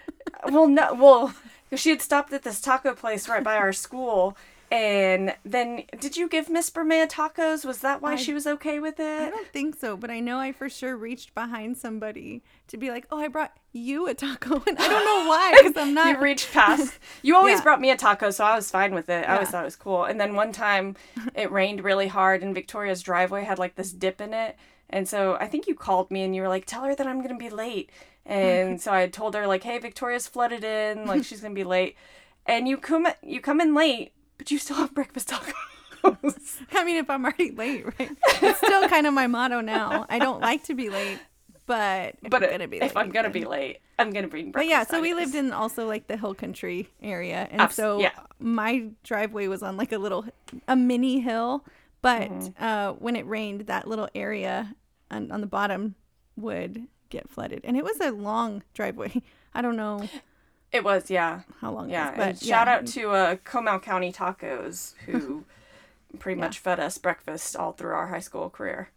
well, 0.48 0.68
no, 0.68 0.94
well, 0.94 1.34
she 1.74 1.90
had 1.90 2.00
stopped 2.00 2.32
at 2.32 2.42
this 2.42 2.60
taco 2.60 2.94
place 2.94 3.28
right 3.28 3.42
by 3.42 3.56
our 3.56 3.72
school, 3.72 4.36
and 4.70 5.34
then 5.44 5.82
did 5.98 6.16
you 6.16 6.28
give 6.28 6.48
Miss 6.48 6.70
Bermea 6.70 7.08
tacos? 7.10 7.64
Was 7.64 7.78
that 7.80 8.00
why 8.00 8.12
I- 8.12 8.16
she 8.16 8.32
was 8.32 8.46
okay 8.46 8.78
with 8.78 9.00
it? 9.00 9.22
I 9.22 9.30
don't 9.30 9.48
think 9.48 9.76
so, 9.76 9.96
but 9.96 10.10
I 10.10 10.20
know 10.20 10.38
I 10.38 10.52
for 10.52 10.68
sure 10.68 10.96
reached 10.96 11.34
behind 11.34 11.76
somebody 11.76 12.42
to 12.68 12.76
be 12.76 12.90
like, 12.90 13.06
"Oh, 13.10 13.18
I 13.18 13.28
brought 13.28 13.52
you 13.72 14.06
a 14.06 14.14
taco," 14.14 14.62
and 14.66 14.78
I 14.78 14.88
don't 14.88 15.04
know 15.04 15.28
why 15.28 15.54
because 15.58 15.76
I'm 15.76 15.94
not. 16.00 16.06
you 16.16 16.22
reached 16.22 16.52
past. 16.52 16.98
You 17.22 17.36
always 17.36 17.58
Yeah. 17.58 17.62
brought 17.64 17.80
me 17.80 17.90
a 17.90 17.96
taco, 17.96 18.30
so 18.30 18.44
I 18.44 18.54
was 18.54 18.70
fine 18.70 18.94
with 18.94 19.08
it. 19.08 19.28
I 19.28 19.34
always 19.34 19.50
thought 19.50 19.62
it 19.62 19.64
was 19.64 19.76
cool. 19.76 20.04
And 20.04 20.20
then 20.20 20.34
one 20.34 20.52
time, 20.52 20.94
it 21.34 21.50
rained 21.60 21.82
really 21.82 22.08
hard, 22.08 22.42
and 22.42 22.54
Victoria's 22.54 23.02
driveway 23.02 23.42
had 23.44 23.58
like 23.58 23.74
this 23.74 23.90
dip 23.92 24.20
in 24.20 24.32
it. 24.32 24.56
And 24.88 25.08
so 25.08 25.36
I 25.40 25.46
think 25.46 25.66
you 25.66 25.74
called 25.74 26.10
me 26.10 26.22
and 26.22 26.34
you 26.34 26.42
were 26.42 26.48
like, 26.48 26.64
"Tell 26.66 26.84
her 26.84 26.94
that 26.94 27.06
I'm 27.06 27.22
gonna 27.22 27.36
be 27.36 27.50
late." 27.50 27.90
And 28.26 28.80
so 28.80 28.92
I 28.92 29.00
had 29.00 29.12
told 29.12 29.34
her 29.34 29.46
like, 29.48 29.64
"Hey, 29.64 29.78
Victoria's 29.78 30.28
flooded 30.28 30.62
in, 30.62 31.06
like 31.06 31.24
she's 31.24 31.40
gonna 31.40 31.54
be 31.54 31.64
late." 31.64 31.96
And 32.46 32.68
you 32.68 32.76
come 32.76 33.06
you 33.22 33.40
come 33.40 33.60
in 33.60 33.74
late, 33.74 34.12
but 34.40 34.50
you 34.50 34.56
still 34.58 34.76
have 34.76 34.94
breakfast 34.94 35.28
tacos. 35.28 36.56
I 36.72 36.82
mean, 36.84 36.96
if 36.96 37.10
I'm 37.10 37.24
already 37.26 37.50
late, 37.50 37.84
right? 37.98 38.10
It's 38.40 38.56
still 38.58 38.88
kind 38.88 39.06
of 39.06 39.12
my 39.12 39.26
motto 39.26 39.60
now. 39.60 40.06
I 40.08 40.18
don't 40.18 40.40
like 40.40 40.64
to 40.64 40.74
be 40.74 40.88
late, 40.88 41.18
but 41.66 42.16
if 42.22 42.30
but 42.30 42.42
I'm 42.42 42.50
gonna 42.50 42.68
be 42.68 42.78
if 42.78 42.82
late, 42.82 42.96
I'm 42.96 43.10
gonna 43.10 43.28
then- 43.28 43.42
be 43.42 43.44
late, 43.44 43.78
I'm 43.98 44.10
gonna 44.10 44.28
bring 44.28 44.50
breakfast. 44.50 44.66
But 44.66 44.70
yeah, 44.70 44.84
so 44.84 45.02
we 45.02 45.12
lived 45.12 45.34
in 45.34 45.52
also 45.52 45.86
like 45.86 46.06
the 46.06 46.16
hill 46.16 46.34
country 46.34 46.88
area, 47.02 47.46
and 47.50 47.60
Abs- 47.60 47.74
so 47.74 48.00
yeah. 48.00 48.12
my 48.38 48.88
driveway 49.04 49.46
was 49.46 49.62
on 49.62 49.76
like 49.76 49.92
a 49.92 49.98
little, 49.98 50.24
a 50.66 50.74
mini 50.74 51.20
hill. 51.20 51.66
But 52.02 52.30
Mm-hmm. 52.30 52.64
uh, 52.64 52.92
when 52.94 53.14
it 53.14 53.26
rained, 53.26 53.66
that 53.66 53.86
little 53.86 54.08
area 54.14 54.74
on, 55.10 55.30
on 55.30 55.42
the 55.42 55.46
bottom 55.46 55.96
would 56.36 56.86
get 57.10 57.28
flooded, 57.28 57.60
and 57.64 57.76
it 57.76 57.84
was 57.84 58.00
a 58.00 58.10
long 58.10 58.62
driveway. 58.72 59.20
I 59.54 59.60
don't 59.60 59.76
know 59.76 60.08
It 60.72 60.84
was, 60.84 61.10
yeah. 61.10 61.40
how 61.60 61.72
long. 61.72 61.90
Yeah, 61.90 62.10
was, 62.10 62.16
but 62.16 62.28
and 62.28 62.42
shout 62.42 62.68
out 62.68 62.86
to 62.88 63.10
uh, 63.10 63.36
Comal 63.36 63.82
County 63.82 64.12
Tacos, 64.12 64.94
who 65.06 65.44
pretty 66.18 66.40
much 66.40 66.58
fed 66.58 66.78
us 66.78 66.98
breakfast 66.98 67.56
all 67.56 67.72
through 67.72 67.92
our 67.92 68.08
high 68.08 68.20
school 68.20 68.50
career. 68.50 68.90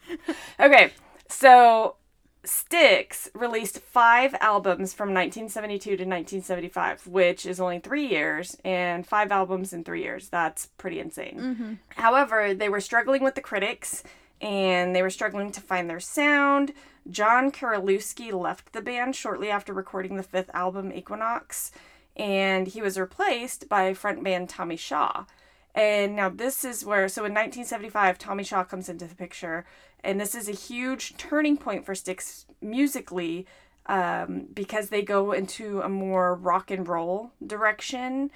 okay, 0.60 0.92
so 1.28 1.96
Styx 2.44 3.30
released 3.34 3.78
five 3.78 4.34
albums 4.40 4.92
from 4.92 5.08
1972 5.08 5.82
to 5.84 5.92
1975, 5.92 7.06
which 7.06 7.46
is 7.46 7.60
only 7.60 7.78
three 7.78 8.06
years, 8.06 8.56
and 8.64 9.06
five 9.06 9.30
albums 9.30 9.72
in 9.72 9.84
three 9.84 10.02
years. 10.02 10.28
That's 10.28 10.66
pretty 10.78 10.98
insane. 10.98 11.78
However, 11.96 12.54
they 12.54 12.68
were 12.68 12.80
struggling 12.80 13.22
with 13.22 13.34
the 13.34 13.40
critics 13.40 14.02
and 14.40 14.94
they 14.94 15.02
were 15.02 15.10
struggling 15.10 15.52
to 15.52 15.60
find 15.60 15.88
their 15.88 16.00
sound. 16.00 16.72
John 17.10 17.50
Curulewski 17.50 18.32
left 18.32 18.72
the 18.72 18.80
band 18.80 19.16
shortly 19.16 19.50
after 19.50 19.72
recording 19.72 20.16
the 20.16 20.22
fifth 20.22 20.50
album, 20.54 20.92
Equinox, 20.92 21.72
and 22.16 22.68
he 22.68 22.80
was 22.80 22.98
replaced 22.98 23.68
by 23.68 23.92
frontman 23.92 24.48
Tommy 24.48 24.76
Shaw. 24.76 25.24
And 25.74 26.14
now 26.14 26.28
this 26.28 26.64
is 26.64 26.84
where, 26.84 27.08
so 27.08 27.22
in 27.22 27.32
1975, 27.32 28.18
Tommy 28.18 28.44
Shaw 28.44 28.62
comes 28.62 28.88
into 28.88 29.06
the 29.06 29.14
picture, 29.14 29.64
and 30.04 30.20
this 30.20 30.34
is 30.34 30.48
a 30.48 30.52
huge 30.52 31.16
turning 31.16 31.56
point 31.56 31.86
for 31.86 31.94
Styx 31.94 32.46
musically 32.60 33.46
um, 33.86 34.46
because 34.54 34.88
they 34.90 35.02
go 35.02 35.32
into 35.32 35.80
a 35.80 35.88
more 35.88 36.34
rock 36.34 36.70
and 36.70 36.86
roll 36.86 37.32
direction. 37.44 38.30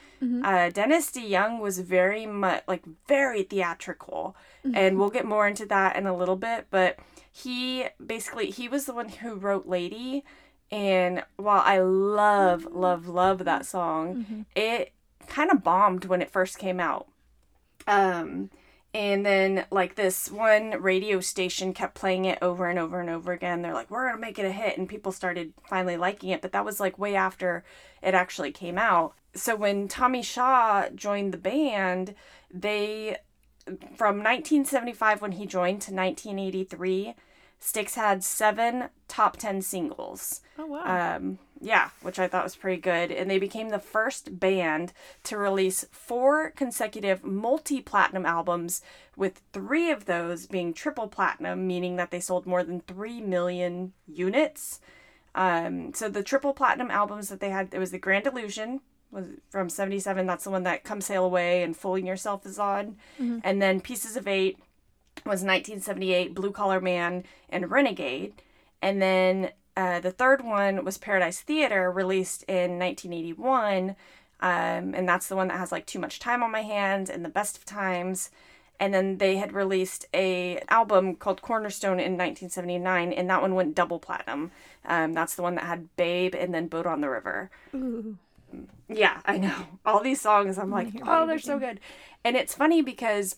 Uh, 0.45 0.71
Dennis 0.71 1.11
DeYoung 1.11 1.61
was 1.61 1.79
very 1.79 2.27
much 2.27 2.63
like 2.67 2.83
very 3.07 3.43
theatrical, 3.45 4.35
and 4.75 4.99
we'll 4.99 5.11
get 5.11 5.25
more 5.25 5.47
into 5.47 5.65
that 5.67 5.97
in 5.97 6.07
a 6.07 6.17
little 6.17 6.37
bit. 6.37 6.67
But 6.71 6.99
he 7.31 7.87
basically 8.05 8.51
he 8.51 8.69
was 8.69 8.87
the 8.87 8.95
one 8.95 9.09
who 9.09 9.35
wrote 9.37 9.67
Lady, 9.69 10.25
and 10.71 11.23
while 11.37 11.63
I 11.65 11.79
love 11.79 12.67
love 12.73 13.07
love 13.09 13.45
that 13.45 13.67
song, 13.67 14.45
it 14.57 14.93
kind 15.29 15.51
of 15.51 15.63
bombed 15.63 16.07
when 16.07 16.23
it 16.23 16.31
first 16.31 16.59
came 16.59 16.81
out. 16.81 17.07
Um, 17.87 18.51
and 18.97 19.27
then 19.27 19.67
like 19.71 19.95
this 19.95 20.31
one 20.31 20.71
radio 20.81 21.21
station 21.21 21.75
kept 21.75 21.95
playing 21.95 22.25
it 22.25 22.39
over 22.41 22.67
and 22.67 22.79
over 22.79 22.99
and 22.99 23.11
over 23.11 23.31
again. 23.31 23.61
They're 23.61 23.75
like, 23.75 23.91
"We're 23.91 24.09
gonna 24.09 24.19
make 24.19 24.39
it 24.39 24.47
a 24.47 24.53
hit," 24.53 24.79
and 24.79 24.89
people 24.89 25.13
started 25.13 25.53
finally 25.69 25.99
liking 25.99 26.31
it. 26.31 26.41
But 26.41 26.53
that 26.53 26.65
was 26.65 26.81
like 26.81 26.99
way 26.99 27.15
after 27.15 27.63
it 28.01 28.15
actually 28.15 28.53
came 28.53 28.79
out. 28.79 29.15
So 29.35 29.55
when 29.55 29.87
Tommy 29.87 30.23
Shaw 30.23 30.89
joined 30.95 31.35
the 31.35 31.39
band, 31.39 32.15
they 32.51 33.19
from 33.95 34.19
1975 34.19 35.21
when 35.21 35.33
he 35.33 35.45
joined 35.45 35.83
to 35.83 35.93
1983, 35.93 37.15
Styx 37.59 37.97
had 37.97 38.25
seven 38.25 38.89
top 39.09 39.37
10 39.37 39.61
singles. 39.61 40.41
Oh 40.59 40.67
wow. 40.67 41.17
Um, 41.17 41.39
yeah, 41.61 41.91
which 42.03 42.19
I 42.19 42.29
thought 42.29 42.45
was 42.45 42.57
pretty 42.57 42.81
good. 42.81 43.11
And 43.11 43.31
they 43.31 43.39
became 43.39 43.71
the 43.71 43.79
first 43.79 44.39
band 44.39 44.93
to 45.25 45.39
release 45.39 45.87
four 45.91 46.51
consecutive 46.51 47.25
multi 47.25 47.81
platinum 47.81 48.27
albums, 48.27 48.83
with 49.17 49.41
three 49.53 49.91
of 49.91 50.05
those 50.05 50.47
being 50.47 50.75
triple 50.75 51.09
platinum, 51.09 51.67
meaning 51.67 51.97
that 51.97 52.11
they 52.11 52.21
sold 52.21 52.47
more 52.47 52.63
than 52.63 52.81
3 52.81 53.23
million 53.23 53.93
units. 54.07 54.81
Um, 55.35 55.95
so 55.95 56.09
the 56.09 56.23
triple 56.23 56.53
platinum 56.53 56.91
albums 56.91 57.29
that 57.29 57.41
they 57.41 57.51
had, 57.51 57.73
it 57.73 57.79
was 57.79 57.91
The 57.91 57.99
Grand 57.99 58.27
Illusion, 58.27 58.81
was 59.11 59.27
from 59.49 59.71
77. 59.71 60.27
That's 60.27 60.45
the 60.45 60.51
one 60.51 60.65
that 60.65 60.85
Come 60.85 61.01
Sail 61.01 61.25
Away 61.25 61.63
and 61.63 61.77
Fooling 61.77 62.07
Yourself 62.07 62.45
is 62.45 62.59
on. 62.59 62.97
And 63.43 63.63
then 63.63 63.81
Pieces 63.81 64.17
of 64.17 64.29
Eight 64.29 64.59
was 65.25 65.43
1978, 65.43 66.35
Blue 66.35 66.51
Collar 66.51 66.81
Man 66.81 67.25
and 67.49 67.71
Renegade. 67.71 68.43
And 68.83 69.01
then 69.01 69.51
uh, 69.77 70.01
the 70.01 70.11
third 70.11 70.43
one 70.43 70.85
was 70.85 70.99
Paradise 70.99 71.41
Theater, 71.41 71.91
released 71.91 72.43
in 72.45 72.79
1981. 72.79 73.97
Um, 74.41 74.95
and 74.95 75.09
that's 75.09 75.29
the 75.29 75.37
one 75.37 75.49
that 75.49 75.59
has 75.59 75.73
like 75.73 75.87
Too 75.87 75.99
Much 75.99 76.19
Time 76.19 76.43
on 76.43 76.51
My 76.51 76.63
Hands 76.63 77.09
and 77.09 77.25
The 77.25 77.31
Best 77.31 77.57
of 77.57 77.65
Times. 77.65 78.31
And 78.79 78.93
then 78.93 79.19
they 79.19 79.37
had 79.37 79.53
released 79.53 80.07
a 80.13 80.61
album 80.69 81.17
called 81.17 81.41
Cornerstone 81.41 81.99
in 81.99 82.13
1979, 82.13 83.13
and 83.13 83.31
that 83.31 83.41
one 83.41 83.55
went 83.55 83.75
double 83.75 83.99
platinum. 83.99 84.51
Um, 84.85 85.15
that's 85.15 85.35
the 85.35 85.43
one 85.43 85.55
that 85.55 85.65
had 85.65 85.95
Babe 85.97 86.35
and 86.35 86.53
then 86.53 86.69
Boat 86.69 86.87
on 86.87 87.01
the 87.01 87.09
River. 87.09 87.51
Ooh. 87.75 88.19
Yeah, 88.89 89.21
I 89.25 89.39
know. 89.39 89.67
All 89.85 90.03
these 90.03 90.21
songs, 90.21 90.59
I'm 90.59 90.71
like, 90.71 90.89
oh, 91.07 91.27
they're 91.27 91.39
so 91.39 91.59
good. 91.59 91.81
And 92.23 92.37
it's 92.37 92.55
funny 92.55 92.83
because 92.83 93.37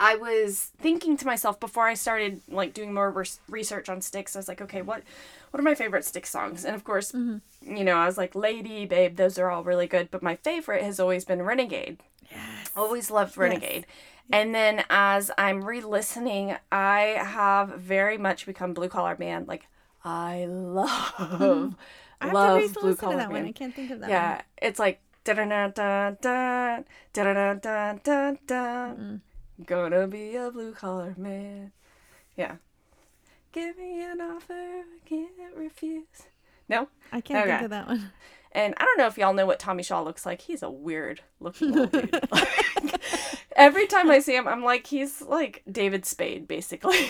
I 0.00 0.16
was 0.16 0.70
thinking 0.78 1.18
to 1.18 1.26
myself 1.26 1.60
before 1.60 1.86
I 1.86 1.92
started 1.92 2.40
like 2.48 2.72
doing 2.72 2.94
more 2.94 3.10
res- 3.10 3.38
research 3.50 3.90
on 3.90 4.00
Styx. 4.00 4.34
I 4.34 4.38
was 4.38 4.48
like, 4.48 4.62
okay, 4.62 4.80
what 4.80 5.02
what 5.50 5.60
are 5.60 5.62
my 5.62 5.74
favorite 5.74 6.06
Styx 6.06 6.30
songs? 6.30 6.64
And 6.64 6.74
of 6.74 6.84
course, 6.84 7.12
mm-hmm. 7.12 7.76
you 7.76 7.84
know, 7.84 7.96
I 7.96 8.06
was 8.06 8.16
like, 8.16 8.34
Lady, 8.34 8.86
Babe, 8.86 9.16
those 9.16 9.38
are 9.38 9.50
all 9.50 9.62
really 9.62 9.86
good. 9.86 10.10
But 10.10 10.22
my 10.22 10.36
favorite 10.36 10.82
has 10.82 10.98
always 10.98 11.26
been 11.26 11.42
Renegade. 11.42 11.98
Yes. 12.30 12.70
Always 12.74 13.10
loved 13.10 13.36
Renegade. 13.36 13.84
And 14.32 14.54
then 14.54 14.84
as 14.88 15.30
I'm 15.36 15.62
re-listening, 15.62 16.56
I 16.72 17.20
have 17.20 17.68
very 17.80 18.16
much 18.16 18.46
become 18.46 18.72
Blue 18.72 18.88
Collar 18.88 19.16
Man. 19.18 19.44
Like 19.46 19.66
I 20.02 20.46
love, 20.46 20.88
mm-hmm. 20.88 21.74
I 22.22 22.24
have 22.24 22.32
love 22.32 22.74
Blue 22.80 22.96
Collar 22.96 23.16
that 23.16 23.28
Man. 23.28 23.42
one. 23.42 23.48
I 23.48 23.52
can't 23.52 23.74
think 23.74 23.90
of 23.90 24.00
that 24.00 24.08
Yeah, 24.08 24.40
it's 24.62 24.78
like 24.78 25.00
da 25.24 25.34
da 25.34 25.44
da 25.44 25.68
da 25.68 26.10
da 26.20 26.82
da 27.12 27.34
da 27.34 27.54
da 27.54 27.92
da 28.02 28.32
da. 28.46 28.94
Gonna 29.66 30.06
be 30.06 30.36
a 30.36 30.50
blue 30.50 30.72
collar 30.72 31.14
man. 31.16 31.72
Yeah. 32.36 32.56
Give 33.52 33.76
me 33.76 34.02
an 34.02 34.20
offer, 34.20 34.52
I 34.52 34.84
can't 35.04 35.30
refuse. 35.56 36.04
No. 36.68 36.88
I 37.12 37.20
can't 37.20 37.46
think 37.48 37.62
of 37.62 37.70
that 37.70 37.88
one. 37.88 38.12
and 38.52 38.74
I 38.78 38.84
don't 38.84 38.96
know 38.98 39.06
if 39.08 39.18
y'all 39.18 39.34
know 39.34 39.46
what 39.46 39.58
Tommy 39.58 39.82
Shaw 39.82 40.02
looks 40.02 40.24
like. 40.24 40.40
He's 40.42 40.62
a 40.62 40.70
weird 40.70 41.20
looking 41.40 41.76
old 41.78 41.92
dude. 41.92 42.18
Like, 42.30 43.02
every 43.56 43.86
time 43.88 44.10
I 44.10 44.20
see 44.20 44.34
him, 44.36 44.46
I'm 44.48 44.62
like, 44.62 44.86
he's 44.86 45.20
like 45.20 45.62
David 45.70 46.06
Spade, 46.06 46.46
basically. 46.48 47.08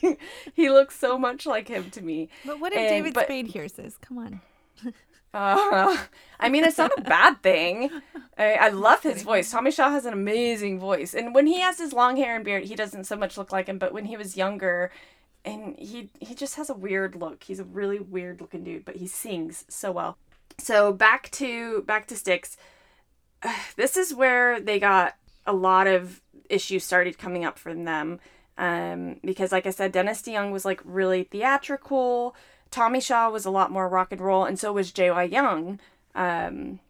he 0.54 0.68
looks 0.70 0.98
so 0.98 1.16
much 1.18 1.46
like 1.46 1.68
him 1.68 1.90
to 1.92 2.02
me. 2.02 2.28
But 2.44 2.60
what 2.60 2.72
if 2.72 2.78
And- 2.78 2.88
David 2.88 3.14
but- 3.14 3.24
Spade 3.26 3.46
hears 3.46 3.72
this? 3.72 3.96
Come 3.98 4.18
on. 4.18 4.40
Uh, 5.34 5.98
I 6.40 6.48
mean, 6.48 6.64
it's 6.64 6.78
not 6.78 6.92
a 6.96 7.02
bad 7.02 7.42
thing. 7.42 7.90
I, 8.38 8.52
I 8.54 8.68
love 8.68 9.02
his 9.02 9.22
voice. 9.22 9.50
Tommy 9.50 9.70
Shaw 9.70 9.90
has 9.90 10.04
an 10.04 10.12
amazing 10.12 10.78
voice, 10.78 11.14
and 11.14 11.34
when 11.34 11.46
he 11.46 11.60
has 11.60 11.78
his 11.78 11.92
long 11.92 12.16
hair 12.16 12.36
and 12.36 12.44
beard, 12.44 12.64
he 12.64 12.74
doesn't 12.74 13.04
so 13.04 13.16
much 13.16 13.38
look 13.38 13.52
like 13.52 13.66
him. 13.66 13.78
But 13.78 13.92
when 13.92 14.04
he 14.06 14.16
was 14.16 14.36
younger, 14.36 14.90
and 15.44 15.78
he 15.78 16.10
he 16.20 16.34
just 16.34 16.56
has 16.56 16.68
a 16.68 16.74
weird 16.74 17.14
look. 17.14 17.44
He's 17.44 17.60
a 17.60 17.64
really 17.64 17.98
weird 17.98 18.40
looking 18.40 18.64
dude, 18.64 18.84
but 18.84 18.96
he 18.96 19.06
sings 19.06 19.64
so 19.68 19.92
well. 19.92 20.18
So 20.58 20.92
back 20.92 21.30
to 21.32 21.82
back 21.82 22.06
to 22.08 22.16
Styx. 22.16 22.56
This 23.76 23.96
is 23.96 24.14
where 24.14 24.60
they 24.60 24.78
got 24.80 25.14
a 25.46 25.52
lot 25.52 25.86
of 25.86 26.20
issues 26.48 26.84
started 26.84 27.18
coming 27.18 27.44
up 27.44 27.58
for 27.58 27.72
them. 27.74 28.18
Um, 28.58 29.20
because 29.22 29.52
like 29.52 29.66
I 29.66 29.70
said, 29.70 29.92
Dennis 29.92 30.22
DeYoung 30.22 30.50
was 30.50 30.64
like 30.64 30.80
really 30.84 31.24
theatrical. 31.24 32.34
Tommy 32.70 33.00
Shaw 33.00 33.30
was 33.30 33.44
a 33.44 33.50
lot 33.50 33.70
more 33.70 33.88
rock 33.88 34.12
and 34.12 34.20
roll, 34.20 34.44
and 34.44 34.58
so 34.58 34.72
was 34.72 34.92
J.Y. 34.92 35.24
Young. 35.24 35.78
Um, 36.14 36.80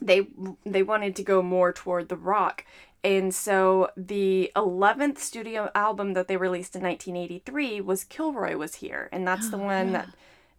they 0.00 0.26
they 0.64 0.82
wanted 0.82 1.16
to 1.16 1.22
go 1.22 1.42
more 1.42 1.72
toward 1.72 2.08
the 2.08 2.16
rock, 2.16 2.64
and 3.02 3.34
so 3.34 3.90
the 3.96 4.50
eleventh 4.56 5.22
studio 5.22 5.70
album 5.74 6.14
that 6.14 6.28
they 6.28 6.36
released 6.36 6.74
in 6.74 6.82
1983 6.82 7.80
was 7.80 8.04
Kilroy 8.04 8.56
was 8.56 8.76
here, 8.76 9.08
and 9.12 9.26
that's 9.26 9.50
the 9.50 9.56
oh, 9.60 9.64
one 9.64 9.92
that, 9.92 10.08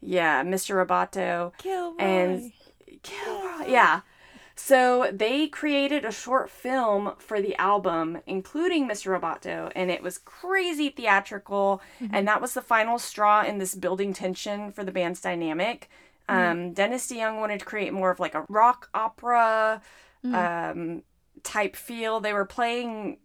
yeah, 0.02 0.44
Mr. 0.44 0.86
Roboto 0.86 1.58
Kilroy. 1.58 1.98
and 1.98 2.52
Kilroy, 3.04 3.68
yeah. 3.68 4.02
So 4.56 5.12
they 5.12 5.48
created 5.48 6.06
a 6.06 6.12
short 6.12 6.50
film 6.50 7.14
for 7.18 7.42
the 7.42 7.56
album, 7.58 8.20
including 8.26 8.88
Mr. 8.88 9.20
Roboto, 9.20 9.70
and 9.76 9.92
it 9.92 10.02
was 10.02 10.18
crazy 10.18 10.90
theatrical, 10.90 11.82
mm-hmm. 12.02 12.16
and 12.16 12.28
that 12.28 12.42
was 12.42 12.54
the 12.54 12.62
final 12.62 12.98
straw 12.98 13.44
in 13.44 13.58
this 13.58 13.76
building 13.76 14.14
tension 14.14 14.72
for 14.72 14.86
the 14.86 14.94
band's 14.94 15.20
dynamic. 15.20 15.90
Um, 16.28 16.74
Dennis 16.74 17.08
DeYoung 17.08 17.40
wanted 17.40 17.60
to 17.60 17.66
create 17.66 17.94
more 17.94 18.12
of 18.12 18.20
like 18.20 18.36
a 18.36 18.46
rock 18.50 18.90
opera 18.94 19.82
um, 20.24 21.04
type 21.44 21.76
feel. 21.76 22.20
They 22.20 22.34
were 22.34 22.46
playing 22.46 23.18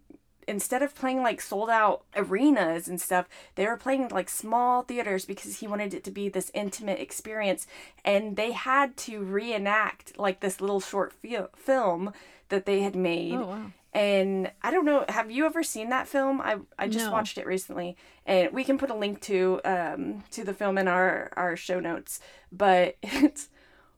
instead 0.51 0.83
of 0.83 0.95
playing 0.95 1.23
like 1.23 1.41
sold 1.41 1.71
out 1.71 2.03
arenas 2.17 2.89
and 2.89 3.01
stuff, 3.01 3.29
they 3.55 3.67
were 3.67 3.77
playing 3.77 4.09
like 4.09 4.29
small 4.29 4.83
theaters 4.83 5.25
because 5.25 5.59
he 5.59 5.67
wanted 5.67 5.95
it 5.95 6.05
to 6.05 6.11
be 6.11 6.29
this 6.29 6.51
intimate 6.55 6.99
experience. 6.99 7.67
And 8.05 8.37
they 8.37 8.53
had 8.53 8.97
to 8.99 9.23
reenact 9.23 10.19
like 10.19 10.41
this 10.41 10.61
little 10.61 10.81
short 10.81 11.13
fi- 11.13 11.47
film 11.57 12.13
that 12.49 12.67
they 12.67 12.81
had 12.81 12.97
made. 12.97 13.35
Oh 13.35 13.47
wow. 13.47 13.73
And 13.93 14.53
I 14.63 14.71
don't 14.71 14.85
know, 14.85 15.05
have 15.09 15.31
you 15.33 15.47
ever 15.47 15.63
seen 15.65 15.89
that 15.91 16.07
film? 16.07 16.41
I 16.41 16.59
I 16.79 16.87
just 16.87 17.07
No. 17.07 17.13
watched 17.13 17.39
it 17.39 17.47
recently, 17.47 17.97
and 18.25 18.53
we 18.53 18.63
can 18.65 18.79
put 18.79 18.91
a 18.91 18.95
link 18.95 19.21
to 19.23 19.61
um 19.65 20.23
to 20.31 20.45
the 20.45 20.55
film 20.55 20.79
in 20.79 20.87
our 20.89 21.33
our 21.37 21.57
show 21.57 21.81
notes. 21.81 22.21
But 22.53 22.97
it's 23.03 23.49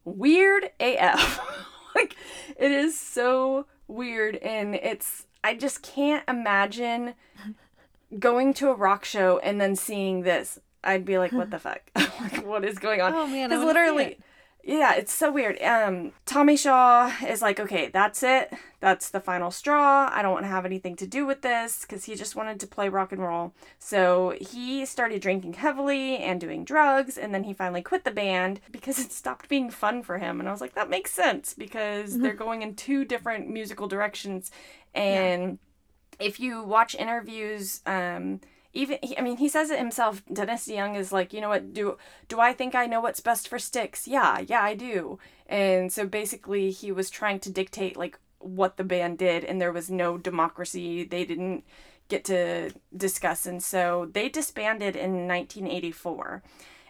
weird 0.05 0.71
AF. 0.81 1.41
like 1.95 2.17
it 2.59 2.73
is 2.73 2.99
so 2.99 3.67
weird, 3.87 4.37
and 4.37 4.75
it's 4.75 5.27
I 5.45 5.55
just 5.55 5.83
can't 5.83 6.25
imagine 6.29 7.15
going 8.19 8.55
to 8.55 8.71
a 8.71 8.75
rock 8.75 9.05
show 9.05 9.39
and 9.39 9.61
then 9.61 9.77
seeing 9.77 10.23
this. 10.23 10.59
I'd 10.85 11.05
be 11.05 11.19
like, 11.19 11.33
what 11.33 11.51
the 11.51 11.59
fuck? 11.61 11.83
like, 11.95 12.45
what 12.45 12.65
is 12.65 12.79
going 12.79 13.01
on? 13.01 13.13
Oh 13.15 13.27
man, 13.27 13.53
I 13.53 13.57
Because 13.57 13.67
literally, 13.67 14.05
it. 14.05 14.21
Yeah, 14.65 14.95
it's 14.95 15.13
so 15.13 15.33
weird. 15.33 15.61
Um, 15.61 16.13
Tommy 16.25 16.57
Shaw 16.57 17.13
is 17.27 17.43
like, 17.43 17.59
okay, 17.59 17.89
that's 17.89 18.23
it. 18.23 18.53
That's 18.79 19.11
the 19.11 19.21
final 19.21 19.51
straw. 19.51 20.09
I 20.13 20.23
don't 20.23 20.33
want 20.33 20.45
to 20.45 20.51
have 20.51 20.65
anything 20.65 20.95
to 20.97 21.07
do 21.07 21.27
with 21.27 21.43
this 21.43 21.83
because 21.83 22.05
he 22.05 22.15
just 22.15 22.37
wanted 22.37 22.61
to 22.61 22.67
play 22.67 22.89
rock 22.89 23.11
and 23.11 23.21
roll. 23.21 23.55
So 23.79 24.37
he 24.41 24.87
started 24.87 25.21
drinking 25.21 25.55
heavily 25.55 26.19
and 26.19 26.41
doing 26.41 26.65
drugs, 26.65 27.19
and 27.19 27.35
then 27.35 27.45
he 27.45 27.55
finally 27.55 27.83
quit 27.83 28.05
the 28.05 28.13
band 28.13 28.61
because 28.71 28.99
it 28.99 29.11
stopped 29.11 29.49
being 29.49 29.69
fun 29.69 30.03
for 30.03 30.19
him. 30.19 30.39
And 30.39 30.49
I 30.49 30.53
was 30.53 30.61
like, 30.61 30.75
that 30.75 30.91
makes 30.91 31.11
sense 31.11 31.55
because 31.55 32.19
they're 32.19 32.33
going 32.33 32.63
in 32.63 32.77
two 32.77 33.05
different 33.05 33.49
musical 33.49 33.89
directions. 33.89 34.53
And 34.95 35.59
if 36.21 36.39
you 36.39 36.63
watch 36.63 36.95
interviews, 36.95 37.81
um, 37.85 38.41
even 38.73 38.99
he, 39.03 39.17
I 39.19 39.21
mean, 39.21 39.37
he 39.37 39.49
says 39.49 39.71
it 39.71 39.79
himself. 39.79 40.23
Dennis 40.33 40.67
DeYoung 40.67 40.97
is 40.97 41.13
like, 41.13 41.33
you 41.33 41.41
know 41.41 41.49
what? 41.49 41.75
Do 41.75 41.99
do 42.29 42.41
I 42.41 42.53
think 42.53 42.75
I 42.75 42.87
know 42.87 43.01
what's 43.01 43.21
best 43.21 43.49
for 43.49 43.59
Styx? 43.59 44.09
Yeah, 44.09 44.41
yeah, 44.47 44.63
I 44.63 44.75
do. 44.75 45.19
And 45.47 45.93
so 45.93 46.07
basically, 46.07 46.71
he 46.71 46.93
was 46.93 47.11
trying 47.11 47.41
to 47.41 47.51
dictate 47.51 47.97
like 47.97 48.19
what 48.39 48.77
the 48.77 48.85
band 48.85 49.19
did, 49.19 49.45
and 49.45 49.61
there 49.61 49.73
was 49.73 49.91
no 49.91 50.19
democracy. 50.19 51.05
They 51.05 51.25
didn't 51.25 51.65
get 52.09 52.25
to 52.27 52.71
discuss, 52.97 53.47
and 53.47 53.63
so 53.63 54.09
they 54.13 54.29
disbanded 54.29 54.97
in 54.97 55.29
1984. 55.29 56.43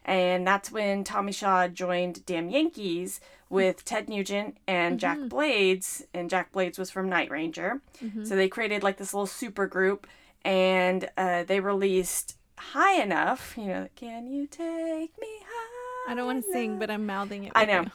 And 0.05 0.47
that's 0.47 0.73
when 0.73 1.05
Tommy 1.05 1.33
Shaw 1.33 1.69
joined 1.69 2.27
Damn 2.27 2.51
Yankees 2.51 3.21
with 3.49 3.85
Ted 3.85 4.09
Nugent 4.09 4.57
and 4.67 4.99
Jack 4.99 5.19
mm-hmm. 5.19 5.29
Blades, 5.29 6.05
and 6.15 6.31
Jack 6.31 6.53
Blades 6.53 6.79
was 6.79 6.91
from 6.91 7.09
Night 7.09 7.31
Ranger. 7.31 7.81
Mm-hmm. 8.03 8.25
So 8.25 8.35
they 8.35 8.49
created 8.49 8.83
like 8.83 8.97
this 8.97 9.15
little 9.15 9.27
super 9.27 9.67
group, 9.67 10.07
and 10.45 11.09
uh, 11.17 11.45
they 11.45 11.61
released 11.61 12.37
High 12.59 13.03
Enough. 13.03 13.55
You 13.57 13.67
know, 13.67 13.89
can 13.97 14.27
you 14.27 14.47
take 14.47 15.19
me 15.21 15.29
high? 15.45 16.13
I 16.13 16.15
don't 16.15 16.27
want 16.27 16.45
to 16.45 16.53
sing, 16.53 16.79
but 16.79 16.91
I'm 16.91 17.07
mouthing 17.07 17.45
it. 17.45 17.53
I 17.55 17.65
know. 17.65 17.85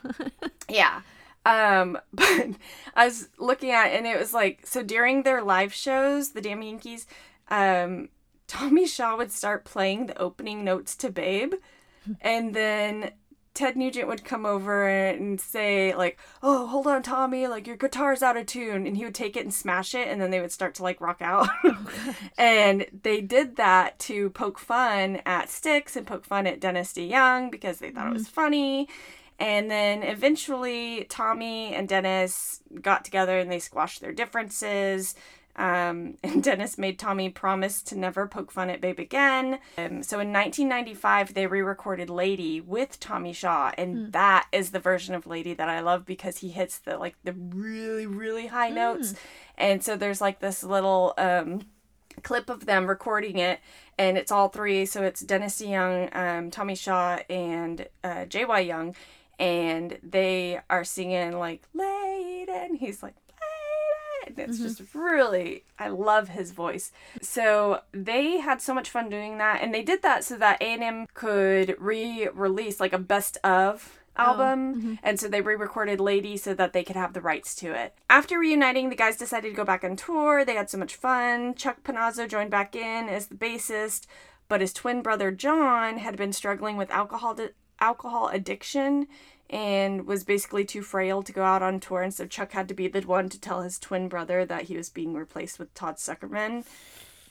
Yeah. 0.69 1.01
Um, 1.45 1.97
but 2.13 2.49
I 2.93 3.05
was 3.05 3.29
looking 3.37 3.71
at 3.71 3.87
and 3.87 4.05
it 4.05 4.19
was 4.19 4.33
like 4.33 4.67
so 4.67 4.83
during 4.83 5.23
their 5.23 5.41
live 5.41 5.73
shows, 5.73 6.31
the 6.31 6.41
Damn 6.41 6.61
Yankees, 6.61 7.07
um, 7.49 8.09
Tommy 8.47 8.85
Shaw 8.85 9.15
would 9.15 9.31
start 9.31 9.63
playing 9.65 10.07
the 10.07 10.17
opening 10.17 10.63
notes 10.63 10.95
to 10.97 11.09
Babe, 11.09 11.53
and 12.21 12.53
then 12.53 13.11
Ted 13.57 13.75
Nugent 13.75 14.07
would 14.07 14.23
come 14.23 14.45
over 14.45 14.87
and 14.87 15.41
say 15.41 15.95
like, 15.95 16.19
"Oh, 16.43 16.67
hold 16.67 16.85
on, 16.85 17.01
Tommy, 17.01 17.47
like 17.47 17.65
your 17.65 17.75
guitar's 17.75 18.21
out 18.21 18.37
of 18.37 18.45
tune," 18.45 18.85
and 18.85 18.95
he 18.95 19.03
would 19.03 19.15
take 19.15 19.35
it 19.35 19.43
and 19.43 19.53
smash 19.53 19.95
it, 19.95 20.07
and 20.07 20.21
then 20.21 20.29
they 20.29 20.39
would 20.39 20.51
start 20.51 20.75
to 20.75 20.83
like 20.83 21.01
rock 21.01 21.21
out. 21.21 21.49
Oh, 21.63 22.15
and 22.37 22.85
they 23.03 23.19
did 23.19 23.55
that 23.55 23.97
to 23.99 24.29
poke 24.29 24.59
fun 24.59 25.21
at 25.25 25.49
Styx 25.49 25.95
and 25.95 26.05
poke 26.05 26.23
fun 26.23 26.45
at 26.45 26.59
Dennis 26.59 26.93
DeYoung 26.93 27.49
because 27.49 27.79
they 27.79 27.89
thought 27.89 28.05
it 28.05 28.09
mm-hmm. 28.09 28.13
was 28.13 28.27
funny. 28.27 28.87
And 29.39 29.69
then 29.69 30.03
eventually, 30.03 31.05
Tommy 31.09 31.73
and 31.73 31.87
Dennis 31.89 32.61
got 32.81 33.03
together 33.05 33.39
and 33.39 33.51
they 33.51 33.59
squashed 33.59 34.01
their 34.01 34.13
differences. 34.13 35.15
Um, 35.57 36.17
and 36.23 36.43
Dennis 36.43 36.77
made 36.77 36.99
Tommy 36.99 37.29
promise 37.29 37.81
to 37.83 37.97
never 37.97 38.27
poke 38.27 38.51
fun 38.51 38.69
at 38.69 38.81
Babe 38.81 38.99
again. 38.99 39.59
Um, 39.77 40.03
so 40.03 40.19
in 40.19 40.31
1995, 40.31 41.33
they 41.33 41.47
re 41.47 41.61
recorded 41.61 42.09
Lady 42.09 42.61
with 42.61 42.99
Tommy 42.99 43.33
Shaw. 43.33 43.71
And 43.77 44.13
that 44.13 44.47
is 44.51 44.71
the 44.71 44.79
version 44.79 45.15
of 45.15 45.27
Lady 45.27 45.53
that 45.53 45.69
I 45.69 45.79
love 45.79 46.05
because 46.05 46.39
he 46.39 46.49
hits 46.49 46.79
the 46.79 46.97
like 46.97 47.15
the 47.23 47.33
really, 47.33 48.05
really 48.05 48.47
high 48.47 48.69
notes. 48.69 49.15
And 49.57 49.83
so 49.83 49.95
there's 49.95 50.21
like 50.21 50.39
this 50.39 50.63
little. 50.63 51.13
Um, 51.17 51.61
clip 52.23 52.49
of 52.49 52.65
them 52.65 52.87
recording 52.87 53.37
it, 53.37 53.59
and 53.97 54.17
it's 54.17 54.31
all 54.31 54.49
three. 54.49 54.87
So 54.87 55.03
it's 55.03 55.21
Dennis 55.21 55.61
Young, 55.61 56.09
um, 56.13 56.49
Tommy 56.49 56.73
Shaw, 56.75 57.19
and 57.29 57.87
uh, 58.03 58.25
J.Y. 58.25 58.59
Young, 58.61 58.95
and 59.39 59.99
they 60.01 60.59
are 60.69 60.83
singing 60.83 61.37
like 61.37 61.61
"Late," 61.73 62.49
and 62.49 62.77
he's 62.77 63.03
like 63.03 63.13
and 64.29 64.39
it's 64.39 64.57
mm-hmm. 64.57 64.67
just 64.67 64.81
really. 64.93 65.63
I 65.79 65.89
love 65.89 66.29
his 66.29 66.51
voice. 66.51 66.91
So 67.21 67.81
they 67.91 68.39
had 68.39 68.61
so 68.61 68.73
much 68.73 68.89
fun 68.89 69.09
doing 69.09 69.37
that, 69.37 69.61
and 69.61 69.73
they 69.73 69.83
did 69.83 70.01
that 70.01 70.23
so 70.23 70.37
that 70.37 70.61
A 70.61 70.65
and 70.65 70.83
M 70.83 71.07
could 71.13 71.75
re-release 71.79 72.79
like 72.79 72.93
a 72.93 72.99
best 72.99 73.37
of 73.43 73.99
oh, 74.17 74.23
album 74.23 74.75
mm-hmm. 74.75 74.93
and 75.03 75.19
so 75.19 75.27
they 75.27 75.41
re-recorded 75.41 75.99
lady 75.99 76.37
so 76.37 76.53
that 76.53 76.73
they 76.73 76.83
could 76.83 76.95
have 76.95 77.13
the 77.13 77.21
rights 77.21 77.55
to 77.55 77.71
it. 77.73 77.93
After 78.09 78.39
reuniting 78.39 78.89
the 78.89 78.95
guys 78.95 79.17
decided 79.17 79.49
to 79.49 79.55
go 79.55 79.65
back 79.65 79.83
on 79.83 79.95
tour. 79.95 80.43
They 80.43 80.55
had 80.55 80.69
so 80.69 80.77
much 80.77 80.95
fun. 80.95 81.55
Chuck 81.55 81.83
panazzo 81.83 82.27
joined 82.27 82.51
back 82.51 82.75
in 82.75 83.09
as 83.09 83.27
the 83.27 83.35
bassist 83.35 84.07
but 84.47 84.61
his 84.61 84.73
twin 84.73 85.01
brother 85.01 85.31
john 85.31 85.97
had 85.97 86.15
been 86.15 86.33
struggling 86.33 86.77
with 86.77 86.91
alcohol 86.91 87.37
alcohol 87.79 88.29
addiction 88.29 89.07
and 89.49 90.05
was 90.05 90.23
basically 90.23 90.65
too 90.65 90.81
frail 90.81 91.23
to 91.23 91.31
go 91.31 91.43
out 91.43 91.63
on 91.63 91.79
tour 91.79 92.01
and 92.01 92.13
so 92.13 92.25
chuck 92.25 92.51
had 92.51 92.67
to 92.67 92.73
be 92.73 92.87
the 92.87 93.01
one 93.01 93.29
to 93.29 93.39
tell 93.39 93.61
his 93.61 93.79
twin 93.79 94.07
brother 94.07 94.45
that 94.45 94.63
he 94.63 94.75
was 94.75 94.89
being 94.89 95.13
replaced 95.13 95.57
with 95.59 95.73
todd 95.73 95.95
sucherman 95.95 96.65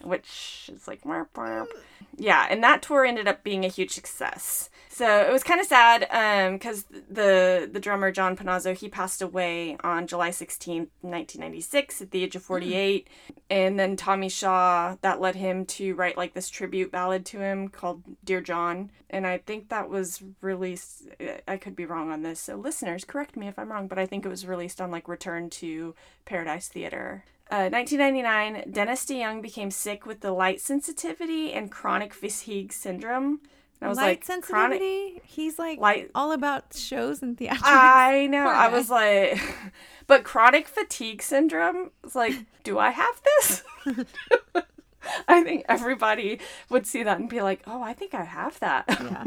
which 0.03 0.71
is 0.73 0.87
like 0.87 1.05
warp, 1.05 1.37
warp. 1.37 1.69
yeah 2.17 2.47
and 2.51 2.63
that 2.63 2.83
tour 2.83 3.05
ended 3.05 3.29
up 3.29 3.43
being 3.43 3.65
a 3.65 3.69
huge 3.69 3.91
success. 3.91 4.71
So 4.89 5.21
it 5.21 5.31
was 5.31 5.43
kind 5.43 5.61
of 5.61 5.67
sad 5.67 6.07
um, 6.11 6.55
because 6.55 6.85
the 6.85 7.69
the 7.71 7.81
drummer 7.81 8.11
john 8.11 8.35
panazzo 8.35 8.75
he 8.75 8.89
passed 8.89 9.21
away 9.21 9.77
on 9.85 10.07
july 10.07 10.31
16th 10.31 10.89
1996 11.03 12.01
at 12.01 12.11
the 12.13 12.25
age 12.25 12.35
of 12.35 12.43
hmm. 12.43 12.47
48 12.47 13.09
and 13.51 13.79
then 13.79 13.95
tommy 13.95 14.31
shaw 14.31 14.97
that 15.03 15.21
led 15.21 15.35
him 15.35 15.67
to 15.67 15.95
write 15.95 16.17
like 16.17 16.33
this 16.33 16.49
tribute 16.49 16.91
ballad 16.91 17.27
to 17.27 17.41
him 17.41 17.69
called 17.69 18.03
dear 18.25 18.41
john. 18.41 18.91
And 19.11 19.27
i 19.27 19.37
think 19.37 19.69
that 19.69 19.91
was 19.91 20.23
released 20.41 21.09
i 21.47 21.59
could 21.59 21.77
be 21.77 21.85
wrong 21.85 22.11
on 22.11 22.23
this 22.23 22.41
so 22.41 22.57
listeners 22.57 23.05
correct 23.05 23.37
me 23.37 23.49
if 23.49 23.59
i'm 23.59 23.71
wrong 23.71 23.89
but 23.89 23.99
i 23.99 24.07
think 24.07 24.25
it 24.25 24.31
was 24.31 24.47
released 24.47 24.81
on 24.81 24.91
like 24.91 25.09
return 25.09 25.51
to 25.51 25.95
paradise 26.25 26.69
theater 26.69 27.25
uh, 27.51 27.69
1999, 27.71 28.73
Dennis 28.73 29.05
DeYoung 29.05 29.41
became 29.43 29.71
sick 29.71 30.05
with 30.07 30.21
the 30.21 30.33
light 30.33 30.61
sensitivity 30.61 31.53
and 31.53 31.71
chronic 31.71 32.13
fatigue 32.13 32.73
syndrome. 32.73 33.41
And 33.81 33.87
I 33.87 33.89
was 33.89 33.99
Light 33.99 34.05
like, 34.07 34.25
sensitivity. 34.25 34.79
chronic. 35.13 35.23
He's 35.25 35.59
like 35.59 35.79
Light- 35.79 36.11
all 36.15 36.33
about 36.33 36.75
shows 36.75 37.23
and 37.23 37.37
theatrics. 37.37 37.61
I 37.63 38.27
know. 38.31 38.49
I 38.49 38.69
was 38.69 38.89
like, 38.91 39.39
but 40.07 40.25
chronic 40.25 40.67
fatigue 40.67 41.23
syndrome. 41.23 41.91
It's 42.03 42.15
like, 42.15 42.35
do 42.65 42.79
I 42.79 42.91
have 42.91 43.21
this? 43.25 43.63
I 45.29 45.43
think 45.45 45.65
everybody 45.69 46.41
would 46.69 46.87
see 46.87 47.03
that 47.05 47.19
and 47.21 47.29
be 47.29 47.41
like, 47.43 47.63
oh, 47.67 47.81
I 47.83 47.93
think 47.93 48.13
I 48.15 48.25
have 48.25 48.59
that. 48.61 48.85
Yeah. 48.89 49.25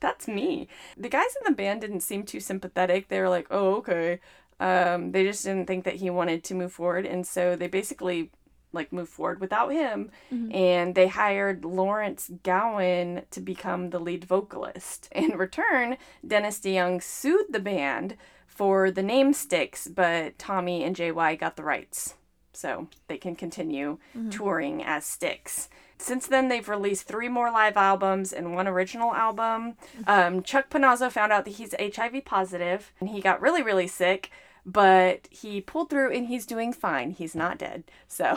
That's 0.00 0.28
me. 0.28 0.68
The 0.96 1.08
guys 1.08 1.34
in 1.40 1.50
the 1.52 1.56
band 1.56 1.80
didn't 1.82 2.00
seem 2.00 2.24
too 2.24 2.40
sympathetic. 2.40 3.08
They 3.08 3.20
were 3.20 3.28
like, 3.28 3.46
oh, 3.50 3.76
okay. 3.76 4.20
Um, 4.58 5.12
they 5.12 5.24
just 5.24 5.44
didn't 5.44 5.66
think 5.66 5.84
that 5.84 5.96
he 5.96 6.10
wanted 6.10 6.44
to 6.44 6.54
move 6.54 6.72
forward. 6.72 7.06
And 7.06 7.26
so 7.26 7.56
they 7.56 7.66
basically 7.66 8.30
like 8.72 8.92
moved 8.92 9.10
forward 9.10 9.40
without 9.40 9.72
him. 9.72 10.10
And 10.52 10.94
they 10.94 11.08
hired 11.08 11.64
Lawrence 11.64 12.30
Gowan 12.42 13.22
to 13.30 13.40
become 13.40 13.90
the 13.90 13.98
lead 13.98 14.24
vocalist. 14.24 15.08
In 15.12 15.36
return, 15.36 15.96
Dennis 16.26 16.58
DeYoung 16.58 17.02
sued 17.02 17.46
the 17.50 17.60
band 17.60 18.16
for 18.46 18.90
the 18.90 19.02
name 19.02 19.32
Styx, 19.32 19.88
but 19.88 20.38
Tommy 20.38 20.82
and 20.84 20.96
JY 20.96 21.38
got 21.38 21.56
the 21.56 21.62
rights. 21.62 22.14
So 22.52 22.88
they 23.08 23.18
can 23.18 23.36
continue 23.36 23.98
touring 24.30 24.82
as 24.82 25.04
Styx. 25.04 25.68
Since 25.98 26.26
then, 26.26 26.48
they've 26.48 26.68
released 26.68 27.06
three 27.06 27.28
more 27.28 27.50
live 27.50 27.76
albums 27.76 28.32
and 28.32 28.54
one 28.54 28.66
original 28.66 29.14
album. 29.14 29.76
Um, 30.06 30.42
Chuck 30.42 30.70
Panazzo 30.70 31.10
found 31.10 31.32
out 31.32 31.44
that 31.44 31.52
he's 31.52 31.74
HIV 31.78 32.24
positive 32.24 32.92
and 33.00 33.10
he 33.10 33.20
got 33.20 33.40
really, 33.42 33.62
really 33.62 33.86
sick, 33.86 34.30
but 34.66 35.28
he 35.30 35.60
pulled 35.60 35.88
through 35.90 36.12
and 36.12 36.26
he's 36.26 36.44
doing 36.44 36.72
fine. 36.72 37.12
He's 37.12 37.34
not 37.36 37.56
dead. 37.58 37.84
So 38.08 38.36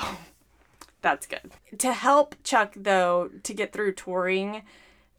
that's 1.01 1.25
good. 1.25 1.51
To 1.79 1.91
help 1.93 2.35
Chuck, 2.43 2.73
though, 2.75 3.29
to 3.43 3.53
get 3.53 3.73
through 3.73 3.93
touring, 3.93 4.61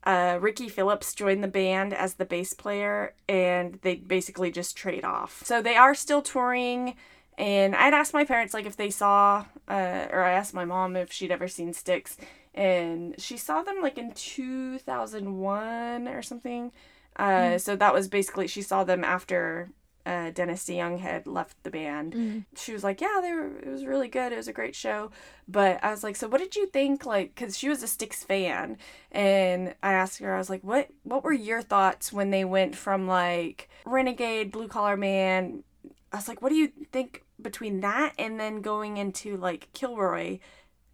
uh, 0.05 0.39
Ricky 0.41 0.69
Phillips 0.69 1.13
joined 1.15 1.43
the 1.45 1.49
band 1.49 1.93
as 1.93 2.15
the 2.15 2.25
bass 2.25 2.53
player, 2.55 3.15
and 3.29 3.79
they 3.83 3.97
basically 3.97 4.51
just 4.51 4.77
trade 4.77 5.05
off. 5.05 5.43
So 5.45 5.61
they 5.61 5.77
are 5.77 5.95
still 5.95 6.23
touring, 6.23 6.95
and 7.37 7.75
I'd 7.77 7.93
asked 7.95 8.15
my 8.15 8.25
parents 8.25 8.55
like 8.55 8.67
if 8.67 8.77
they 8.77 8.91
saw, 8.91 9.45
uh, 9.69 10.07
or 10.11 10.23
I 10.23 10.33
asked 10.33 10.55
my 10.55 10.65
mom 10.65 10.97
if 10.97 11.13
she'd 11.13 11.31
ever 11.33 11.49
seen 11.49 11.73
Styx. 11.75 12.17
and 12.55 13.15
she 13.19 13.37
saw 13.37 13.63
them 13.63 13.81
like 13.83 13.99
in 13.99 14.13
two 14.13 14.79
thousand 14.79 15.39
one 15.39 16.09
or 16.09 16.23
something. 16.23 16.73
Uh, 17.17 17.59
So 17.59 17.77
that 17.77 17.93
was 17.95 18.09
basically 18.09 18.47
she 18.47 18.63
saw 18.63 18.85
them 18.85 19.05
after 19.05 19.71
uh, 20.07 20.31
Dennis 20.31 20.65
DeYoung 20.65 20.99
had 21.01 21.27
left 21.27 21.63
the 21.63 21.71
band. 21.71 22.45
She 22.57 22.73
was 22.73 22.83
like, 22.83 23.01
"Yeah, 23.01 23.21
they 23.23 23.33
were. 23.33 23.59
It 23.59 23.69
was 23.69 23.85
really 23.85 24.09
good. 24.09 24.33
It 24.33 24.37
was 24.37 24.49
a 24.49 24.53
great 24.53 24.75
show." 24.75 25.11
But 25.47 25.83
I 25.85 25.91
was 25.91 26.03
like, 26.03 26.17
"So 26.17 26.29
what 26.29 26.41
did 26.41 26.57
you 26.57 26.67
think?" 26.67 27.05
Like, 27.07 27.35
because 27.35 27.57
she 27.59 27.69
was 27.69 27.83
a 27.83 27.87
Styx 27.89 28.25
fan, 28.25 28.79
and 29.13 29.75
I 29.83 29.93
asked 29.93 30.19
her, 30.21 30.35
I 30.35 30.39
was 30.39 30.51
like, 30.51 30.63
"What? 30.63 30.89
What 31.03 31.25
were 31.25 31.33
your 31.33 31.63
thoughts 31.63 32.13
when 32.13 32.31
they 32.31 32.45
went 32.45 32.77
from 32.77 33.07
like 33.07 33.69
Renegade, 33.85 34.53
Blue 34.53 34.69
Collar 34.69 34.97
Man?" 34.97 35.65
I 36.13 36.17
was 36.17 36.29
like, 36.29 36.43
"What 36.43 36.49
do 36.49 36.57
you 36.57 36.73
think 36.93 37.25
between 37.41 37.81
that 37.81 38.15
and 38.19 38.39
then 38.41 38.61
going 38.63 38.97
into 38.97 39.37
like 39.37 39.69
Kilroy?" 39.73 40.39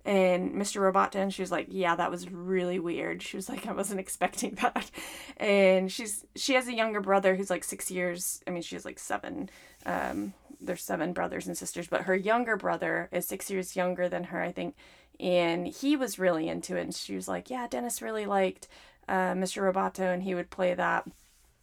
And 0.07 0.55
Mr. 0.55 0.81
Roboto, 0.81 1.17
and 1.17 1.35
she 1.35 1.43
was 1.43 1.51
like, 1.51 1.67
"Yeah, 1.69 1.97
that 1.97 2.13
was 2.13 2.31
really 2.31 2.79
weird." 2.79 3.23
She 3.23 3.37
was 3.37 3.49
like, 3.49 3.67
"I 3.67 3.73
wasn't 3.73 3.99
expecting 3.99 4.55
that," 4.63 4.91
and 5.37 5.91
she's 5.91 6.25
she 6.37 6.55
has 6.55 6.69
a 6.69 6.75
younger 6.75 7.01
brother 7.01 7.35
who's 7.35 7.51
like 7.51 7.65
six 7.65 7.91
years. 7.91 8.41
I 8.47 8.53
mean, 8.53 8.63
she 8.63 8.77
has 8.77 8.85
like 8.85 9.01
seven. 9.01 9.51
Um, 9.85 10.33
there's 10.61 10.83
seven 10.83 11.13
brothers 11.13 11.47
and 11.49 11.59
sisters, 11.59 11.89
but 11.89 12.03
her 12.03 12.15
younger 12.15 12.57
brother 12.57 13.09
is 13.13 13.27
six 13.27 13.51
years 13.51 13.77
younger 13.77 14.09
than 14.09 14.25
her, 14.25 14.41
I 14.41 14.53
think, 14.53 14.77
and 15.19 15.67
he 15.67 15.97
was 15.97 16.19
really 16.19 16.49
into 16.49 16.77
it. 16.77 16.83
And 16.83 16.95
she 16.95 17.17
was 17.17 17.27
like, 17.27 17.51
"Yeah, 17.51 17.67
Dennis 17.67 18.01
really 18.01 18.27
liked 18.27 18.69
uh, 19.09 19.35
Mr. 19.35 19.71
Roboto, 19.71 20.15
and 20.15 20.23
he 20.23 20.37
would 20.37 20.51
play 20.51 20.73
that." 20.75 21.05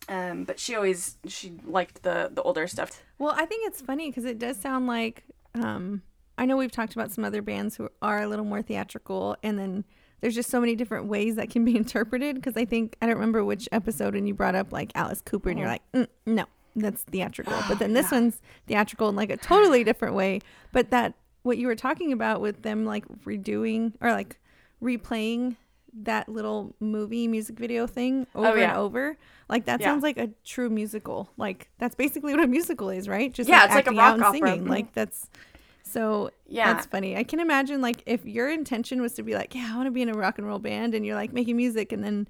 Um, 0.10 0.44
but 0.44 0.60
she 0.60 0.76
always 0.76 1.18
she 1.28 1.54
liked 1.66 2.04
the 2.04 2.30
the 2.34 2.42
older 2.42 2.68
stuff. 2.68 3.02
Well, 3.18 3.34
I 3.38 3.46
think 3.46 3.66
it's 3.68 3.80
funny 3.82 4.10
because 4.10 4.26
it 4.26 4.38
does 4.38 4.58
sound 4.58 4.86
like 4.86 5.24
um, 5.56 6.02
I 6.38 6.46
know 6.46 6.58
we've 6.58 6.72
talked 6.72 6.94
about 6.94 7.12
some 7.12 7.24
other 7.24 7.42
bands 7.42 7.76
who 7.76 7.90
are 8.02 8.22
a 8.22 8.28
little 8.28 8.46
more 8.46 8.62
theatrical, 8.62 9.36
and 9.44 9.58
then 9.60 9.84
there's 10.22 10.36
just 10.36 10.50
so 10.50 10.60
many 10.60 10.76
different 10.76 11.06
ways 11.06 11.36
that 11.36 11.50
can 11.50 11.64
be 11.66 11.76
interpreted. 11.84 12.36
Because 12.36 12.58
I 12.58 12.66
think 12.66 12.96
I 13.02 13.06
don't 13.06 13.16
remember 13.16 13.44
which 13.46 13.70
episode, 13.72 14.16
and 14.16 14.28
you 14.28 14.34
brought 14.34 14.56
up 14.56 14.72
like 14.72 14.92
Alice 14.96 15.22
Cooper, 15.22 15.50
and 15.50 15.60
you're 15.60 15.68
like, 15.68 15.84
mm, 15.94 16.08
no, 16.26 16.46
that's 16.76 17.04
theatrical. 17.04 17.58
But 17.68 17.80
then 17.80 17.94
this 17.94 18.12
one's 18.12 18.42
theatrical 18.68 19.10
in 19.10 19.16
like 19.16 19.30
a 19.30 19.38
totally 19.38 19.84
different 19.84 20.16
way. 20.16 20.40
But 20.72 20.90
that 20.92 21.14
what 21.44 21.58
you 21.58 21.68
were 21.68 21.76
talking 21.76 22.12
about 22.14 22.40
with 22.42 22.62
them 22.64 22.86
like 22.86 23.06
redoing 23.26 23.94
or 24.02 24.12
like 24.12 24.40
replaying 24.82 25.56
that 25.96 26.28
little 26.28 26.74
movie 26.80 27.28
music 27.28 27.58
video 27.60 27.86
thing 27.86 28.26
over 28.34 28.48
Oh, 28.48 28.56
yeah. 28.56 28.70
and 28.70 28.78
over, 28.80 29.18
like 29.50 29.66
that 29.66 29.80
Yeah. 29.80 29.88
sounds 29.88 30.02
like 30.04 30.18
a 30.18 30.30
true 30.44 30.70
musical. 30.70 31.30
Like 31.38 31.70
that's 31.78 31.94
basically 31.96 32.34
what 32.34 32.44
a 32.44 32.48
musical 32.48 32.90
is, 32.90 33.08
right? 33.08 33.32
Just 33.32 33.48
Yeah, 33.50 33.66
it's 33.66 33.76
like 33.76 33.88
a 33.88 33.92
rock 33.92 34.20
opera. 34.20 34.32
singing. 34.32 34.64
Mhm. 34.66 34.70
Like 34.70 34.94
that's 34.94 35.30
so 35.94 36.32
Yeah. 36.48 36.74
that's 36.74 36.86
funny. 36.88 37.16
I 37.16 37.24
can 37.24 37.40
imagine 37.40 37.82
like 37.82 38.04
if 38.06 38.26
your 38.26 38.50
intention 38.50 39.02
was 39.02 39.14
to 39.14 39.24
be 39.24 39.36
like, 39.36 39.54
yeah, 39.56 39.70
I 39.72 39.76
want 39.78 39.88
to 39.88 39.92
be 39.92 40.02
in 40.02 40.10
a 40.10 40.14
rock 40.14 40.38
and 40.38 40.48
roll 40.48 40.60
band, 40.60 40.94
and 40.96 41.06
you're 41.06 41.16
like 41.16 41.32
making 41.34 41.56
music, 41.56 41.92
and 41.92 42.04
then 42.04 42.28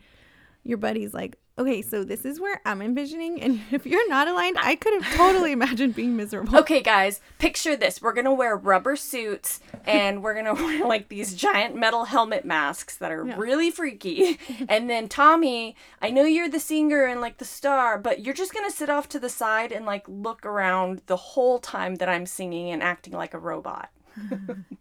your 0.64 0.78
buddy's 0.78 1.14
like, 1.14 1.38
okay, 1.58 1.82
so 1.82 2.04
this 2.04 2.26
is 2.26 2.40
where 2.40 2.62
I'm 2.66 2.82
envisioning, 2.82 3.42
and 3.42 3.62
if 3.72 3.86
you're 3.86 4.08
not 4.10 4.28
aligned, 4.28 4.58
I 4.60 4.76
could 4.76 5.02
have 5.04 5.16
totally 5.16 5.52
imagined 5.60 5.96
being 5.96 6.16
miserable. 6.16 6.58
Okay, 6.60 6.82
guys, 6.82 7.22
picture 7.40 7.76
this. 7.76 8.02
We're 8.02 8.14
going 8.14 8.26
to 8.26 8.34
wear 8.34 8.56
rubber 8.56 8.96
suits 8.96 9.60
and 9.86 10.24
we're 10.24 10.34
going 10.34 10.46
to 10.56 10.62
wear 10.64 10.86
like 10.88 11.10
these 11.10 11.36
giant 11.36 11.76
metal 11.76 12.06
helmet 12.06 12.46
masks 12.46 12.98
that 12.98 13.12
are 13.12 13.26
Yeah. 13.26 13.36
really 13.38 13.70
freaky. 13.72 14.40
and 14.68 14.90
then, 14.90 15.08
Tommy, 15.08 15.76
I 16.02 16.10
know 16.10 16.24
you're 16.24 16.50
the 16.50 16.60
singer 16.60 17.06
and 17.06 17.22
like 17.22 17.38
the 17.38 17.46
star, 17.46 17.98
but 17.98 18.24
you're 18.24 18.34
just 18.34 18.54
going 18.54 18.70
to 18.70 18.76
sit 18.76 18.90
off 18.90 19.08
to 19.10 19.20
the 19.20 19.30
side 19.30 19.72
and 19.72 19.86
like 19.86 20.06
look 20.08 20.46
around 20.46 21.02
the 21.08 21.18
whole 21.18 21.60
time 21.60 21.96
that 21.96 22.10
I'm 22.10 22.26
singing 22.26 22.72
and 22.72 22.82
acting 22.82 23.14
like 23.14 23.34
a 23.34 23.40
robot. 23.40 23.90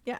Yeah. 0.04 0.18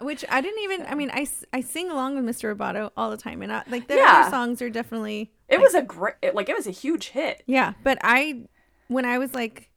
Which 0.00 0.24
I 0.28 0.40
didn't 0.40 0.62
even. 0.62 0.86
I 0.86 0.94
mean, 0.94 1.10
I, 1.12 1.26
I 1.52 1.60
sing 1.60 1.90
along 1.90 2.16
with 2.16 2.24
Mr. 2.24 2.54
Roboto 2.54 2.90
all 2.96 3.10
the 3.10 3.16
time, 3.16 3.42
and 3.42 3.52
I, 3.52 3.62
like 3.68 3.86
their 3.88 3.98
Yeah. 3.98 4.20
other 4.22 4.30
songs 4.30 4.62
are 4.62 4.70
definitely 4.70 5.32
It 5.48 5.60
was 5.60 5.74
a 5.74 5.82
great, 5.82 6.14
like, 6.34 6.48
it 6.48 6.56
was 6.56 6.66
a 6.66 6.70
huge 6.72 7.08
hit. 7.08 7.42
Yeah, 7.46 7.74
but 7.82 7.98
I 8.02 8.42
when 8.88 9.04
I 9.04 9.18
was 9.18 9.34
like 9.34 9.68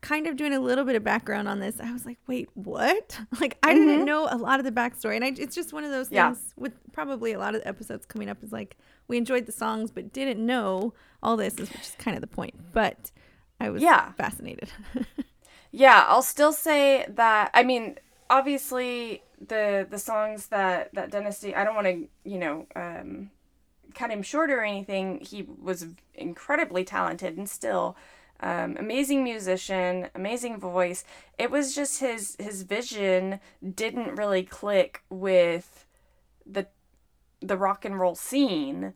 kind 0.00 0.28
of 0.28 0.36
doing 0.36 0.52
a 0.52 0.60
little 0.60 0.84
bit 0.84 0.94
of 0.94 1.02
background 1.02 1.48
on 1.48 1.58
this, 1.58 1.80
I 1.80 1.92
was 1.92 2.06
like, 2.06 2.18
wait, 2.26 2.48
what? 2.54 3.18
Like 3.40 3.58
I 3.62 3.74
didn't 3.74 3.96
mm-hmm. 3.96 4.04
know 4.04 4.28
a 4.30 4.36
lot 4.36 4.60
of 4.60 4.64
the 4.64 4.72
backstory, 4.72 5.16
and 5.16 5.24
I, 5.24 5.32
it's 5.36 5.54
just 5.54 5.72
one 5.72 5.84
of 5.84 5.90
those 5.90 6.10
Yeah. 6.10 6.32
things 6.32 6.54
with 6.56 6.72
probably 6.92 7.32
a 7.32 7.38
lot 7.38 7.54
of 7.54 7.62
the 7.62 7.68
episodes 7.68 8.06
coming 8.06 8.28
up 8.28 8.42
is 8.42 8.52
like 8.52 8.76
we 9.08 9.16
enjoyed 9.16 9.46
the 9.46 9.52
songs 9.52 9.90
but 9.90 10.12
didn't 10.12 10.44
know 10.44 10.94
all 11.22 11.36
this, 11.36 11.54
is 11.54 11.70
which 11.70 11.80
is 11.82 11.96
kind 11.98 12.16
of 12.16 12.20
the 12.20 12.26
point. 12.28 12.54
But 12.72 13.10
I 13.60 13.70
was 13.70 13.82
Yeah. 13.82 14.12
fascinated. 14.12 14.70
Yeah, 15.70 16.04
I'll 16.08 16.22
still 16.22 16.52
say 16.52 17.04
that. 17.10 17.50
I 17.52 17.62
mean, 17.62 17.98
obviously, 18.30 19.22
the 19.40 19.86
the 19.88 19.98
songs 19.98 20.46
that 20.48 20.94
that 20.94 21.10
Dennis 21.10 21.40
D. 21.40 21.54
I 21.54 21.64
don't 21.64 21.74
want 21.74 21.86
to, 21.86 22.08
you 22.24 22.38
know, 22.38 22.66
um, 22.76 23.30
cut 23.94 24.10
him 24.10 24.22
short 24.22 24.50
or 24.50 24.62
anything. 24.62 25.20
He 25.20 25.42
was 25.42 25.86
incredibly 26.14 26.84
talented 26.84 27.36
and 27.36 27.48
still 27.48 27.96
um, 28.40 28.76
amazing 28.78 29.24
musician, 29.24 30.08
amazing 30.14 30.58
voice. 30.58 31.04
It 31.38 31.50
was 31.50 31.74
just 31.74 32.00
his 32.00 32.36
his 32.38 32.62
vision 32.62 33.40
didn't 33.74 34.14
really 34.16 34.42
click 34.44 35.02
with 35.10 35.86
the 36.46 36.68
the 37.40 37.56
rock 37.56 37.84
and 37.84 37.98
roll 37.98 38.14
scene. 38.14 38.94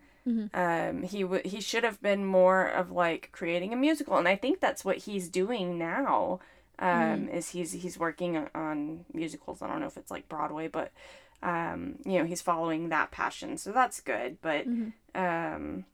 Um, 0.55 1.03
he 1.03 1.23
w- 1.23 1.43
he 1.45 1.61
should 1.61 1.83
have 1.83 2.01
been 2.01 2.25
more 2.25 2.65
of 2.65 2.93
like 2.93 3.31
creating 3.33 3.73
a 3.73 3.77
musical, 3.77 4.17
and 4.17 4.29
I 4.29 4.37
think 4.37 4.61
that's 4.61 4.85
what 4.85 4.99
he's 4.99 5.29
doing 5.29 5.79
now. 5.79 6.39
Um, 6.79 7.29
is 7.29 7.51
he's 7.51 7.73
he's 7.73 7.99
working 7.99 8.49
on- 8.55 9.05
musicals. 9.13 9.63
I 9.63 9.69
don't 9.69 9.81
know 9.81 9.87
if 9.87 9.97
it's 9.97 10.11
like 10.11 10.29
Broadway, 10.29 10.69
but 10.69 10.91
um, 11.43 11.97
you 12.05 12.19
know 12.19 12.25
he's 12.25 12.43
following 12.43 12.89
that 12.89 13.11
passion, 13.11 13.57
so 13.59 13.73
that's 13.73 14.01
good. 14.01 14.39
But 14.43 14.67
um, 15.15 15.85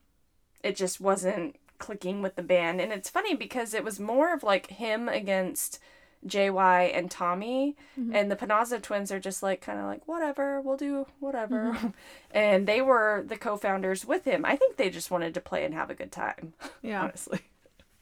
it 0.63 0.77
just 0.77 1.01
wasn't 1.01 1.57
clicking 1.79 2.23
with 2.23 2.37
the 2.37 2.43
band, 2.43 2.81
and 2.81 2.93
it's 2.93 3.11
funny 3.11 3.35
because 3.35 3.75
it 3.75 3.85
was 3.85 4.01
more 4.01 4.33
of 4.33 4.43
like 4.43 4.69
him 4.69 5.09
against 5.09 5.79
JY 6.27 6.91
and 6.97 7.11
Tommy, 7.11 7.77
and 8.13 8.31
the 8.31 8.37
Panazzo 8.37 8.81
twins 8.83 9.13
are 9.13 9.21
just 9.21 9.43
like 9.43 9.61
kind 9.61 9.79
of 9.79 9.85
like 9.85 10.07
whatever, 10.09 10.61
we'll 10.61 10.77
do 10.77 11.07
whatever, 11.21 11.77
and 12.33 12.67
they 12.67 12.81
were 12.81 13.25
the 13.27 13.37
co-founders 13.37 14.05
with 14.05 14.25
him. 14.25 14.45
I 14.45 14.57
think 14.57 14.77
they 14.77 14.91
just 14.91 15.11
wanted 15.11 15.35
to 15.35 15.41
play 15.41 15.65
and 15.65 15.75
have 15.75 15.91
a 15.91 15.95
good 15.95 16.11
time, 16.13 16.55
yeah, 16.83 17.03
honestly. 17.05 17.41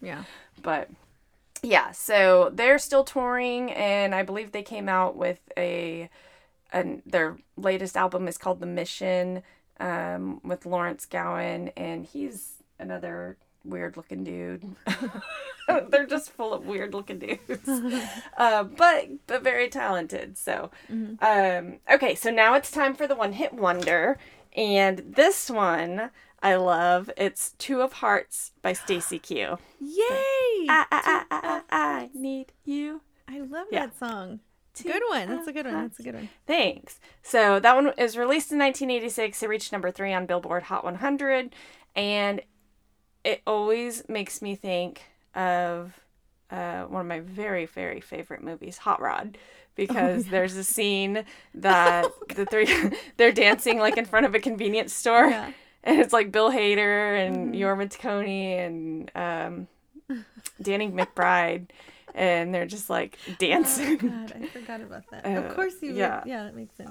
yeah. 0.00 0.24
But 0.62 0.88
yeah, 1.62 1.92
so 1.92 2.50
they're 2.52 2.78
still 2.78 3.04
touring, 3.04 3.70
and 3.72 4.14
I 4.14 4.22
believe 4.22 4.52
they 4.52 4.62
came 4.62 4.88
out 4.88 5.16
with 5.16 5.40
a, 5.56 6.08
and 6.72 7.02
their 7.06 7.38
latest 7.56 7.96
album 7.96 8.28
is 8.28 8.38
called 8.38 8.60
The 8.60 8.66
Mission, 8.66 9.42
um, 9.80 10.40
with 10.42 10.66
Lawrence 10.66 11.06
Gowan, 11.06 11.68
and 11.76 12.04
he's 12.06 12.54
another 12.78 13.36
weird 13.64 13.96
looking 13.96 14.24
dude. 14.24 14.64
they're 15.88 16.06
just 16.06 16.30
full 16.30 16.54
of 16.54 16.66
weird 16.66 16.94
looking 16.94 17.18
dudes, 17.18 17.68
uh, 18.36 18.62
but 18.62 19.08
but 19.26 19.42
very 19.42 19.68
talented. 19.68 20.38
So, 20.38 20.70
um, 21.20 21.78
okay, 21.90 22.14
so 22.14 22.30
now 22.30 22.54
it's 22.54 22.70
time 22.70 22.94
for 22.94 23.06
the 23.06 23.16
one 23.16 23.32
hit 23.32 23.52
wonder, 23.52 24.18
and 24.56 24.98
this 25.16 25.50
one. 25.50 26.10
I 26.42 26.56
love 26.56 27.10
it's 27.16 27.52
Two 27.58 27.80
of 27.80 27.94
Hearts 27.94 28.52
by 28.62 28.72
Stacey 28.72 29.18
Q. 29.18 29.58
Yay! 29.80 30.66
I, 30.68 30.84
I, 30.90 31.24
I, 31.30 31.62
I, 31.70 32.10
need 32.14 32.52
you. 32.64 33.00
I 33.28 33.40
love 33.40 33.66
that 33.72 33.98
song. 33.98 34.40
Good 34.82 35.02
one. 35.08 35.28
That's 35.28 35.48
a 35.48 35.52
good 35.52 35.66
one. 35.66 35.74
That's 35.74 35.98
a 35.98 36.02
good 36.02 36.14
one. 36.14 36.28
Thanks. 36.46 37.00
So 37.22 37.58
that 37.60 37.74
one 37.74 37.92
is 37.96 38.16
released 38.18 38.52
in 38.52 38.58
1986. 38.58 39.42
It 39.42 39.48
reached 39.48 39.72
number 39.72 39.90
three 39.90 40.12
on 40.12 40.26
Billboard 40.26 40.64
Hot 40.64 40.84
100, 40.84 41.54
and 41.94 42.42
it 43.24 43.42
always 43.46 44.06
makes 44.08 44.42
me 44.42 44.54
think 44.54 45.02
of 45.34 45.98
uh, 46.50 46.82
one 46.84 47.00
of 47.00 47.06
my 47.06 47.20
very, 47.20 47.66
very 47.66 48.00
favorite 48.00 48.42
movies, 48.42 48.78
Hot 48.78 49.00
Rod, 49.00 49.38
because 49.74 50.26
there's 50.26 50.56
a 50.56 50.64
scene 50.64 51.24
that 51.54 52.06
the 52.34 52.44
three 52.46 52.68
they're 53.16 53.32
dancing 53.32 53.78
like 53.78 53.96
in 53.96 54.04
front 54.04 54.26
of 54.26 54.34
a 54.34 54.38
convenience 54.40 54.92
store, 54.92 55.28
Yeah. 55.28 55.52
And 55.84 56.00
it's 56.00 56.12
like 56.12 56.32
Bill 56.32 56.50
Hader 56.50 57.26
and 57.26 57.54
Jorma 57.54 57.88
Taccone 57.90 58.66
and 58.66 59.10
um, 59.14 59.68
Danny 60.60 60.88
McBride, 60.90 61.66
and 62.14 62.54
they're 62.54 62.66
just 62.66 62.90
like 62.90 63.18
dancing. 63.38 63.96
God, 63.98 64.32
I 64.40 64.46
forgot 64.46 64.80
about 64.80 65.10
that. 65.10 65.26
Uh, 65.26 65.40
of 65.40 65.54
course 65.54 65.74
you. 65.82 65.94
yeah. 65.94 66.22
Yeah. 66.24 66.36
yeah, 66.38 66.44
that 66.44 66.56
makes 66.56 66.76
sense. 66.76 66.90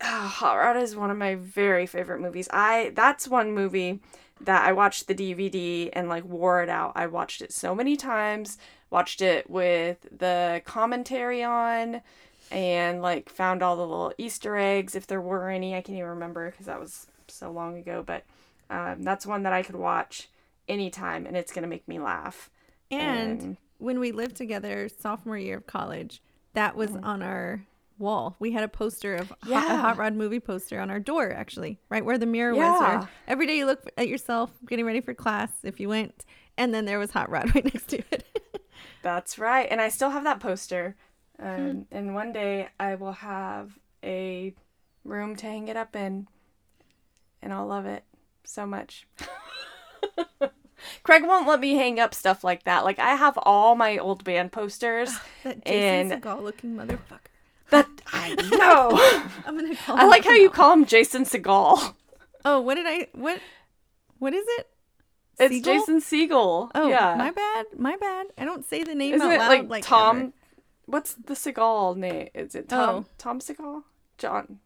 Ah, 0.00 0.32
Hot 0.38 0.56
Rod 0.56 0.76
is 0.76 0.96
one 0.96 1.10
of 1.10 1.16
my 1.16 1.36
very 1.36 1.86
favorite 1.86 2.20
movies. 2.20 2.48
I 2.52 2.92
that's 2.94 3.28
one 3.28 3.52
movie 3.52 4.00
that 4.40 4.66
I 4.66 4.72
watched 4.72 5.06
the 5.06 5.14
DVD 5.14 5.90
and 5.92 6.08
like 6.08 6.24
wore 6.24 6.62
it 6.62 6.68
out. 6.68 6.92
I 6.96 7.06
watched 7.06 7.40
it 7.42 7.52
so 7.52 7.74
many 7.74 7.96
times. 7.96 8.58
Watched 8.90 9.20
it 9.22 9.48
with 9.48 9.98
the 10.16 10.60
commentary 10.64 11.42
on 11.42 12.02
and 12.50 13.00
like 13.00 13.28
found 13.30 13.62
all 13.62 13.76
the 13.76 13.86
little 13.86 14.12
Easter 14.18 14.56
eggs 14.56 14.94
if 14.96 15.06
there 15.06 15.20
were 15.20 15.48
any. 15.48 15.74
I 15.74 15.80
can't 15.80 15.96
even 15.96 16.10
remember 16.10 16.50
because 16.50 16.66
that 16.66 16.80
was 16.80 17.06
so 17.32 17.50
long 17.50 17.76
ago, 17.78 18.02
but 18.06 18.24
um, 18.70 19.02
that's 19.02 19.26
one 19.26 19.42
that 19.44 19.52
I 19.52 19.62
could 19.62 19.76
watch 19.76 20.28
anytime 20.68 21.26
and 21.26 21.36
it's 21.36 21.52
gonna 21.52 21.66
make 21.66 21.86
me 21.88 21.98
laugh. 21.98 22.50
And 22.90 23.40
And- 23.42 23.56
when 23.78 23.98
we 23.98 24.12
lived 24.12 24.36
together, 24.36 24.88
sophomore 24.88 25.36
year 25.36 25.56
of 25.56 25.66
college, 25.66 26.22
that 26.54 26.76
was 26.76 26.90
on 27.02 27.20
our 27.22 27.64
wall. 27.98 28.36
We 28.38 28.52
had 28.52 28.62
a 28.62 28.68
poster 28.68 29.16
of 29.16 29.32
hot, 29.42 29.70
a. 29.70 29.76
Hot 29.76 29.96
rod 29.96 30.14
movie 30.14 30.38
poster 30.40 30.78
on 30.80 30.88
our 30.90 31.00
door, 31.00 31.32
actually, 31.32 31.80
right 31.88 32.04
where 32.04 32.16
the 32.18 32.26
mirror 32.26 32.54
was. 32.54 32.60
Yeah. 32.60 32.98
Where 33.00 33.08
every 33.26 33.46
day 33.46 33.56
you 33.58 33.66
look 33.66 33.90
at 33.96 34.06
yourself 34.08 34.50
getting 34.68 34.84
ready 34.84 35.00
for 35.00 35.14
class 35.14 35.50
if 35.64 35.80
you 35.80 35.88
went, 35.88 36.24
and 36.56 36.72
then 36.72 36.84
there 36.84 36.98
was 37.00 37.10
hot 37.10 37.28
rod 37.30 37.52
right 37.54 37.64
next 37.64 37.88
to 37.88 37.98
it. 38.12 38.24
That's 39.02 39.36
right. 39.38 39.66
And 39.70 39.80
I 39.80 39.88
still 39.88 40.10
have 40.10 40.24
that 40.24 40.38
poster. 40.40 40.94
Um, 41.40 41.86
And 41.90 42.14
one 42.14 42.32
day 42.32 42.68
I 42.78 42.94
will 42.94 43.12
have 43.12 43.78
a 44.04 44.54
room 45.04 45.34
to 45.36 45.46
hang 45.46 45.66
it 45.68 45.76
up 45.76 45.96
in. 45.96 46.28
And 47.42 47.52
I'll 47.52 47.66
love 47.66 47.86
it 47.86 48.04
so 48.44 48.66
much. 48.66 49.06
Craig 51.02 51.22
won't 51.24 51.46
let 51.46 51.60
me 51.60 51.74
hang 51.74 52.00
up 52.00 52.14
stuff 52.14 52.42
like 52.42 52.64
that. 52.64 52.84
Like, 52.84 52.98
I 52.98 53.14
have 53.14 53.38
all 53.42 53.74
my 53.74 53.98
old 53.98 54.24
band 54.24 54.52
posters. 54.52 55.10
Ah, 55.12 55.24
that 55.44 55.64
Jason 55.64 56.12
And- 56.12 56.22
Segal 56.22 56.42
looking 56.42 56.74
motherfucker. 56.76 57.18
That 57.70 57.88
I 58.12 58.34
know. 58.34 59.30
I'm 59.46 59.56
gonna 59.56 59.74
call. 59.76 59.96
I 59.96 60.04
like 60.04 60.24
how 60.24 60.34
you 60.34 60.50
call 60.50 60.72
him 60.72 60.84
Jason 60.84 61.24
Segal. 61.24 61.94
Oh, 62.44 62.60
what 62.60 62.74
did 62.74 62.86
I? 62.86 63.06
What? 63.12 63.40
What 64.18 64.34
is 64.34 64.44
it? 64.58 64.68
It's? 65.38 65.64
Jason 65.64 66.00
Segel. 66.00 66.70
Oh, 66.74 66.88
yeah. 66.88 67.14
my 67.16 67.30
bad. 67.30 67.66
My 67.76 67.96
bad. 67.96 68.26
I 68.36 68.44
don't 68.44 68.64
say 68.64 68.84
the 68.84 68.94
name 68.94 69.14
Isn't 69.14 69.26
out 69.26 69.32
it 69.32 69.38
loud 69.38 69.48
like, 69.48 69.68
like, 69.68 69.84
Tom? 69.84 70.16
ever. 70.18 70.32
What's 70.86 71.14
the 71.14 71.34
Segal 71.34 71.96
name? 71.96 72.28
Is 72.34 72.54
it 72.54 72.68
Tom? 72.68 72.88
Oh. 72.94 73.04
Tom 73.18 73.40
Segal? 73.40 73.84
John? 74.18 74.58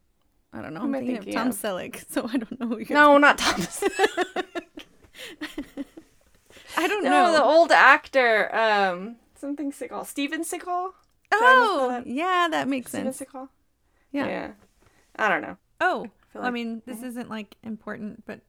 I 0.56 0.62
don't 0.62 0.74
know. 0.74 0.80
I'm 0.80 0.94
I 0.94 0.98
thinking 0.98 1.18
of 1.18 1.30
Tom 1.34 1.48
of? 1.48 1.54
Selleck, 1.54 2.04
so 2.10 2.28
I 2.32 2.36
don't 2.38 2.58
know 2.60 2.68
who 2.68 2.78
you're. 2.78 2.96
No, 2.96 3.18
not 3.18 3.38
Tom. 3.38 3.60
I 6.76 6.88
don't 6.88 7.04
No, 7.04 7.10
know. 7.10 7.32
the 7.32 7.42
old 7.42 7.72
actor, 7.72 8.54
um, 8.54 9.16
something 9.34 9.72
Seagal, 9.72 10.06
Steven 10.06 10.42
Seagal. 10.42 10.90
Oh, 11.32 11.88
that? 11.90 12.06
yeah, 12.06 12.48
that 12.50 12.68
makes 12.68 12.90
sense. 12.92 13.16
Steven 13.16 13.32
sense. 13.32 13.32
Seagal. 13.32 13.48
Yeah. 14.12 14.52
I 15.16 15.28
don't 15.28 15.42
know. 15.42 15.56
Oh, 15.80 16.06
I 16.34 16.38
like- 16.40 16.52
mean, 16.52 16.82
this 16.86 17.02
isn't 17.02 17.28
like 17.30 17.56
important, 17.62 18.24
but 18.26 18.40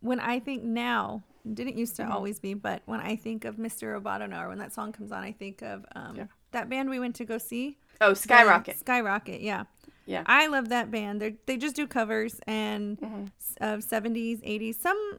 when 0.00 0.18
I 0.20 0.40
think 0.40 0.62
now, 0.64 1.22
didn't 1.52 1.76
used 1.78 1.96
Mm-hmm. 1.96 2.10
to 2.10 2.14
always 2.16 2.38
be, 2.40 2.54
but 2.54 2.82
when 2.86 3.00
I 3.00 3.16
think 3.16 3.44
of 3.44 3.56
Mr. 3.56 4.00
Roboto 4.00 4.44
or 4.44 4.48
when 4.48 4.58
that 4.58 4.72
song 4.72 4.92
comes 4.92 5.12
on, 5.12 5.22
I 5.22 5.32
think 5.32 5.62
of 5.62 5.84
um, 5.94 6.16
Yeah. 6.16 6.24
that 6.52 6.68
band 6.68 6.90
we 6.90 6.98
went 7.00 7.14
to 7.16 7.24
go 7.24 7.38
see. 7.38 7.78
Oh, 8.00 8.14
Skyrocket. 8.14 8.78
Skyrocket, 8.78 9.40
yeah. 9.40 9.64
Yeah. 10.08 10.22
I 10.26 10.46
love 10.48 10.70
that 10.70 10.90
band. 10.90 11.20
They 11.20 11.36
they 11.46 11.56
just 11.56 11.76
do 11.76 11.86
covers 11.86 12.40
and 12.46 12.98
Mm-hmm. 13.00 13.24
of 13.60 13.80
70s, 13.80 14.40
80s, 14.42 14.74
some 14.80 15.18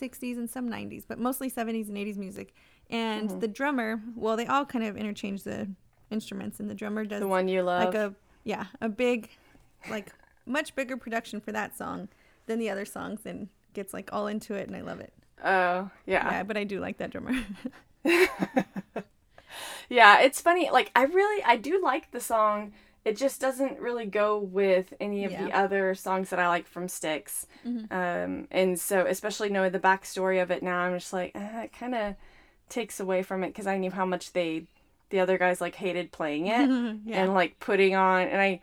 60s 0.00 0.36
and 0.38 0.48
some 0.48 0.68
90s, 0.70 1.04
but 1.06 1.18
mostly 1.18 1.50
70s 1.50 1.88
and 1.88 1.96
80s 1.96 2.16
music. 2.16 2.54
And 2.90 3.28
Mm-hmm. 3.28 3.40
the 3.40 3.48
drummer, 3.48 4.00
well, 4.16 4.36
they 4.36 4.46
all 4.46 4.64
kind 4.64 4.84
of 4.84 4.96
interchange 4.96 5.42
the 5.42 5.68
instruments, 6.10 6.60
and 6.60 6.68
the 6.70 6.74
drummer 6.74 7.04
does 7.04 7.20
The 7.20 7.28
one 7.28 7.46
you 7.48 7.62
love. 7.62 7.84
like 7.86 7.94
a 7.94 8.14
yeah 8.44 8.66
a 8.80 8.88
big 8.88 9.28
like 9.90 10.12
much 10.46 10.74
bigger 10.74 10.96
production 10.96 11.40
for 11.40 11.52
that 11.52 11.76
song 11.76 12.08
than 12.46 12.58
the 12.58 12.68
other 12.70 12.84
songs 12.84 13.20
and 13.24 13.48
gets 13.74 13.92
like 13.94 14.12
all 14.12 14.26
into 14.26 14.54
it 14.54 14.66
and 14.66 14.76
i 14.76 14.80
love 14.80 14.98
it 15.00 15.12
oh, 15.44 15.88
yeah. 16.06 16.30
yeah 16.32 16.42
but 16.42 16.56
i 16.56 16.64
do 16.64 16.80
like 16.80 16.98
that 16.98 17.10
drummer 17.10 17.32
Yeah, 19.88 20.20
it's 20.20 20.40
funny. 20.40 20.70
Like 20.70 20.90
I 20.96 21.04
really 21.04 21.42
I 21.44 21.56
do 21.56 21.80
like 21.82 22.10
the 22.12 22.20
song. 22.20 22.72
It 23.04 23.16
just 23.16 23.40
doesn't 23.40 23.80
really 23.80 24.06
go 24.06 24.38
with 24.38 24.94
any 25.00 25.24
of 25.24 25.32
the 25.32 25.52
other 25.52 25.94
songs 25.94 26.30
that 26.30 26.38
I 26.38 26.46
like 26.48 26.66
from 26.68 26.86
Styx. 26.88 27.46
Mm-hmm. 27.66 27.92
Um, 27.92 28.46
and 28.50 28.78
so 28.78 29.06
especially 29.06 29.48
knowing 29.48 29.72
the 29.72 29.80
backstory 29.80 30.40
of 30.40 30.50
it 30.52 30.62
now, 30.62 30.78
I'm 30.80 30.96
just 30.96 31.12
like 31.12 31.32
eh, 31.34 31.62
it 31.64 31.72
kind 31.72 31.94
of 31.96 32.14
takes 32.68 33.00
away 33.00 33.22
from 33.22 33.42
it 33.42 33.48
because 33.48 33.66
I 33.66 33.76
knew 33.76 33.90
how 33.90 34.06
much 34.06 34.32
they, 34.32 34.64
the 35.10 35.18
other 35.20 35.36
guys 35.36 35.60
like 35.60 35.74
hated 35.74 36.12
playing 36.12 36.46
it 36.46 36.68
Yeah. 37.04 37.24
and 37.24 37.34
like 37.34 37.58
putting 37.58 37.96
on. 37.96 38.28
And 38.28 38.40
I, 38.40 38.60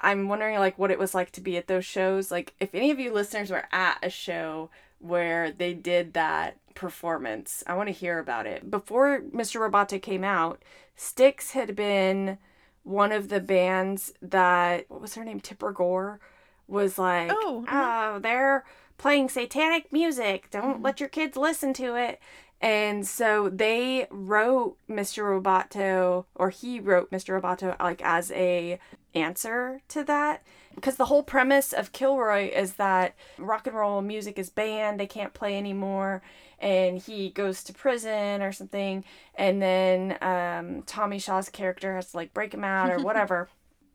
I'm 0.00 0.28
wondering 0.28 0.58
like 0.60 0.78
what 0.78 0.92
it 0.92 0.98
was 0.98 1.12
like 1.14 1.32
to 1.32 1.40
be 1.40 1.56
at 1.56 1.66
those 1.66 1.84
shows. 1.84 2.30
Like 2.30 2.54
if 2.60 2.74
any 2.74 2.92
of 2.92 3.00
you 3.00 3.12
listeners 3.12 3.50
were 3.50 3.66
at 3.72 3.98
a 4.04 4.08
show 4.10 4.70
where 5.00 5.50
they 5.50 5.74
did 5.74 6.12
that 6.14 6.56
performance, 6.74 7.64
I 7.66 7.74
want 7.74 7.88
to 7.88 7.92
hear 7.92 8.18
about 8.20 8.46
it. 8.46 8.70
Before 8.70 9.20
Mr. 9.20 9.60
Roboto 9.68 10.00
came 10.00 10.22
out, 10.24 10.62
Styx 10.94 11.52
had 11.52 11.74
been 11.74 12.38
one 12.82 13.12
of 13.12 13.28
the 13.28 13.40
bands 13.40 14.12
that 14.22 14.86
what 14.88 15.00
was 15.00 15.14
her 15.14 15.24
name? 15.24 15.40
Tipper 15.40 15.72
Gore 15.72 16.20
was 16.68 16.98
like 16.98 17.30
Oh, 17.32 17.64
uh-huh. 17.66 18.12
oh 18.14 18.18
they're 18.18 18.64
playing 18.98 19.28
satanic 19.28 19.92
music. 19.92 20.48
Don't 20.50 20.82
let 20.82 21.00
your 21.00 21.08
kids 21.08 21.36
listen 21.36 21.72
to 21.74 21.96
it 21.96 22.20
and 22.60 23.06
so 23.06 23.48
they 23.48 24.06
wrote 24.10 24.76
Mr. 24.88 25.24
Roboto 25.24 26.26
or 26.34 26.50
he 26.50 26.78
wrote 26.78 27.10
Mr. 27.10 27.40
Roboto 27.40 27.78
like 27.80 28.02
as 28.02 28.30
a 28.32 28.78
answer 29.14 29.80
to 29.88 30.04
that 30.04 30.42
because 30.74 30.96
the 30.96 31.06
whole 31.06 31.22
premise 31.22 31.72
of 31.72 31.92
Kilroy 31.92 32.50
is 32.50 32.74
that 32.74 33.14
rock 33.38 33.66
and 33.66 33.74
roll 33.74 34.02
music 34.02 34.38
is 34.38 34.50
banned 34.50 35.00
they 35.00 35.06
can't 35.06 35.34
play 35.34 35.56
anymore 35.56 36.22
and 36.60 36.98
he 36.98 37.30
goes 37.30 37.64
to 37.64 37.72
prison 37.72 38.42
or 38.42 38.52
something 38.52 39.04
and 39.34 39.60
then 39.60 40.18
um, 40.20 40.82
Tommy 40.82 41.18
Shaw's 41.18 41.48
character 41.48 41.94
has 41.94 42.10
to 42.10 42.16
like 42.18 42.34
break 42.34 42.54
him 42.54 42.64
out 42.64 42.90
or 42.90 42.98
whatever 43.02 43.48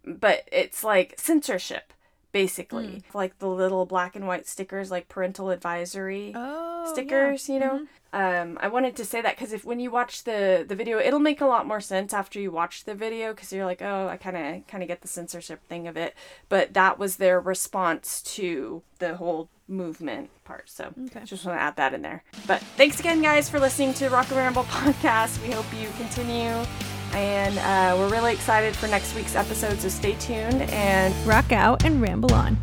but 0.06 0.47
it's 0.51 0.84
like 0.84 1.13
censorship 1.17 1.93
basically 2.32 3.01
like 3.13 3.39
the 3.39 3.47
little 3.47 3.86
black 3.86 4.13
and 4.13 4.28
white 4.28 4.45
stickers 4.45 4.91
like 4.91 5.08
parental 5.08 5.51
advisory 5.51 6.34
oh 6.36 6.84
yeah. 6.86 6.91
stickers 6.91 7.47
you 7.47 7.58
know 7.58 7.88
um 8.15 8.58
i 8.62 8.67
wanted 8.67 8.95
to 8.95 9.04
say 9.04 9.21
that 9.21 9.36
because 9.36 9.51
if 9.54 9.65
when 9.65 9.80
you 9.80 9.91
watch 9.91 10.23
the 10.23 10.65
the 10.67 10.73
video 10.75 10.97
it'll 10.99 11.19
make 11.19 11.41
a 11.41 11.45
lot 11.45 11.67
more 11.67 11.82
sense 11.82 12.13
after 12.13 12.39
you 12.39 12.49
watch 12.49 12.86
the 12.86 12.95
video 12.95 13.34
because 13.34 13.51
you're 13.51 13.65
like 13.65 13.82
oh 13.82 14.08
i 14.08 14.15
kind 14.17 14.38
of 14.38 14.65
kind 14.67 14.82
of 14.82 14.88
get 14.88 15.01
the 15.01 15.08
censorship 15.08 15.60
thing 15.67 15.88
of 15.88 15.95
it. 15.97 16.13
But 16.49 16.73
that 16.73 16.97
was 16.97 17.17
their 17.17 17.39
response 17.41 18.21
to 18.38 18.82
the 18.99 19.15
whole 19.17 19.49
movement 19.67 20.30
part 20.45 20.69
so 20.69 20.93
Okay. 21.08 21.25
just 21.25 21.45
want 21.45 21.58
to 21.58 21.62
add 21.62 21.75
that 21.75 21.93
in 21.93 22.01
there. 22.01 22.23
But 22.47 22.62
thanks 22.78 22.99
again 22.99 23.21
guys 23.21 23.49
for 23.49 23.60
listening 23.60 23.93
to 23.95 24.10
rock 24.10 24.28
and 24.30 24.38
ramble 24.38 24.63
podcast. 24.82 25.41
We 25.45 25.51
hope 25.51 25.65
you 25.80 25.89
continue 25.97 26.54
and 27.13 27.58
uh, 27.60 27.95
we're 27.97 28.10
really 28.10 28.34
excited 28.34 28.75
for 28.75 28.88
next 28.88 29.13
week's 29.15 29.36
episode 29.36 29.80
so 29.80 29.89
stay 29.89 30.13
tuned 30.19 30.62
and 30.71 31.13
rock 31.28 31.51
out 31.51 31.84
and 31.86 32.01
ramble 32.01 32.34
on 32.34 32.58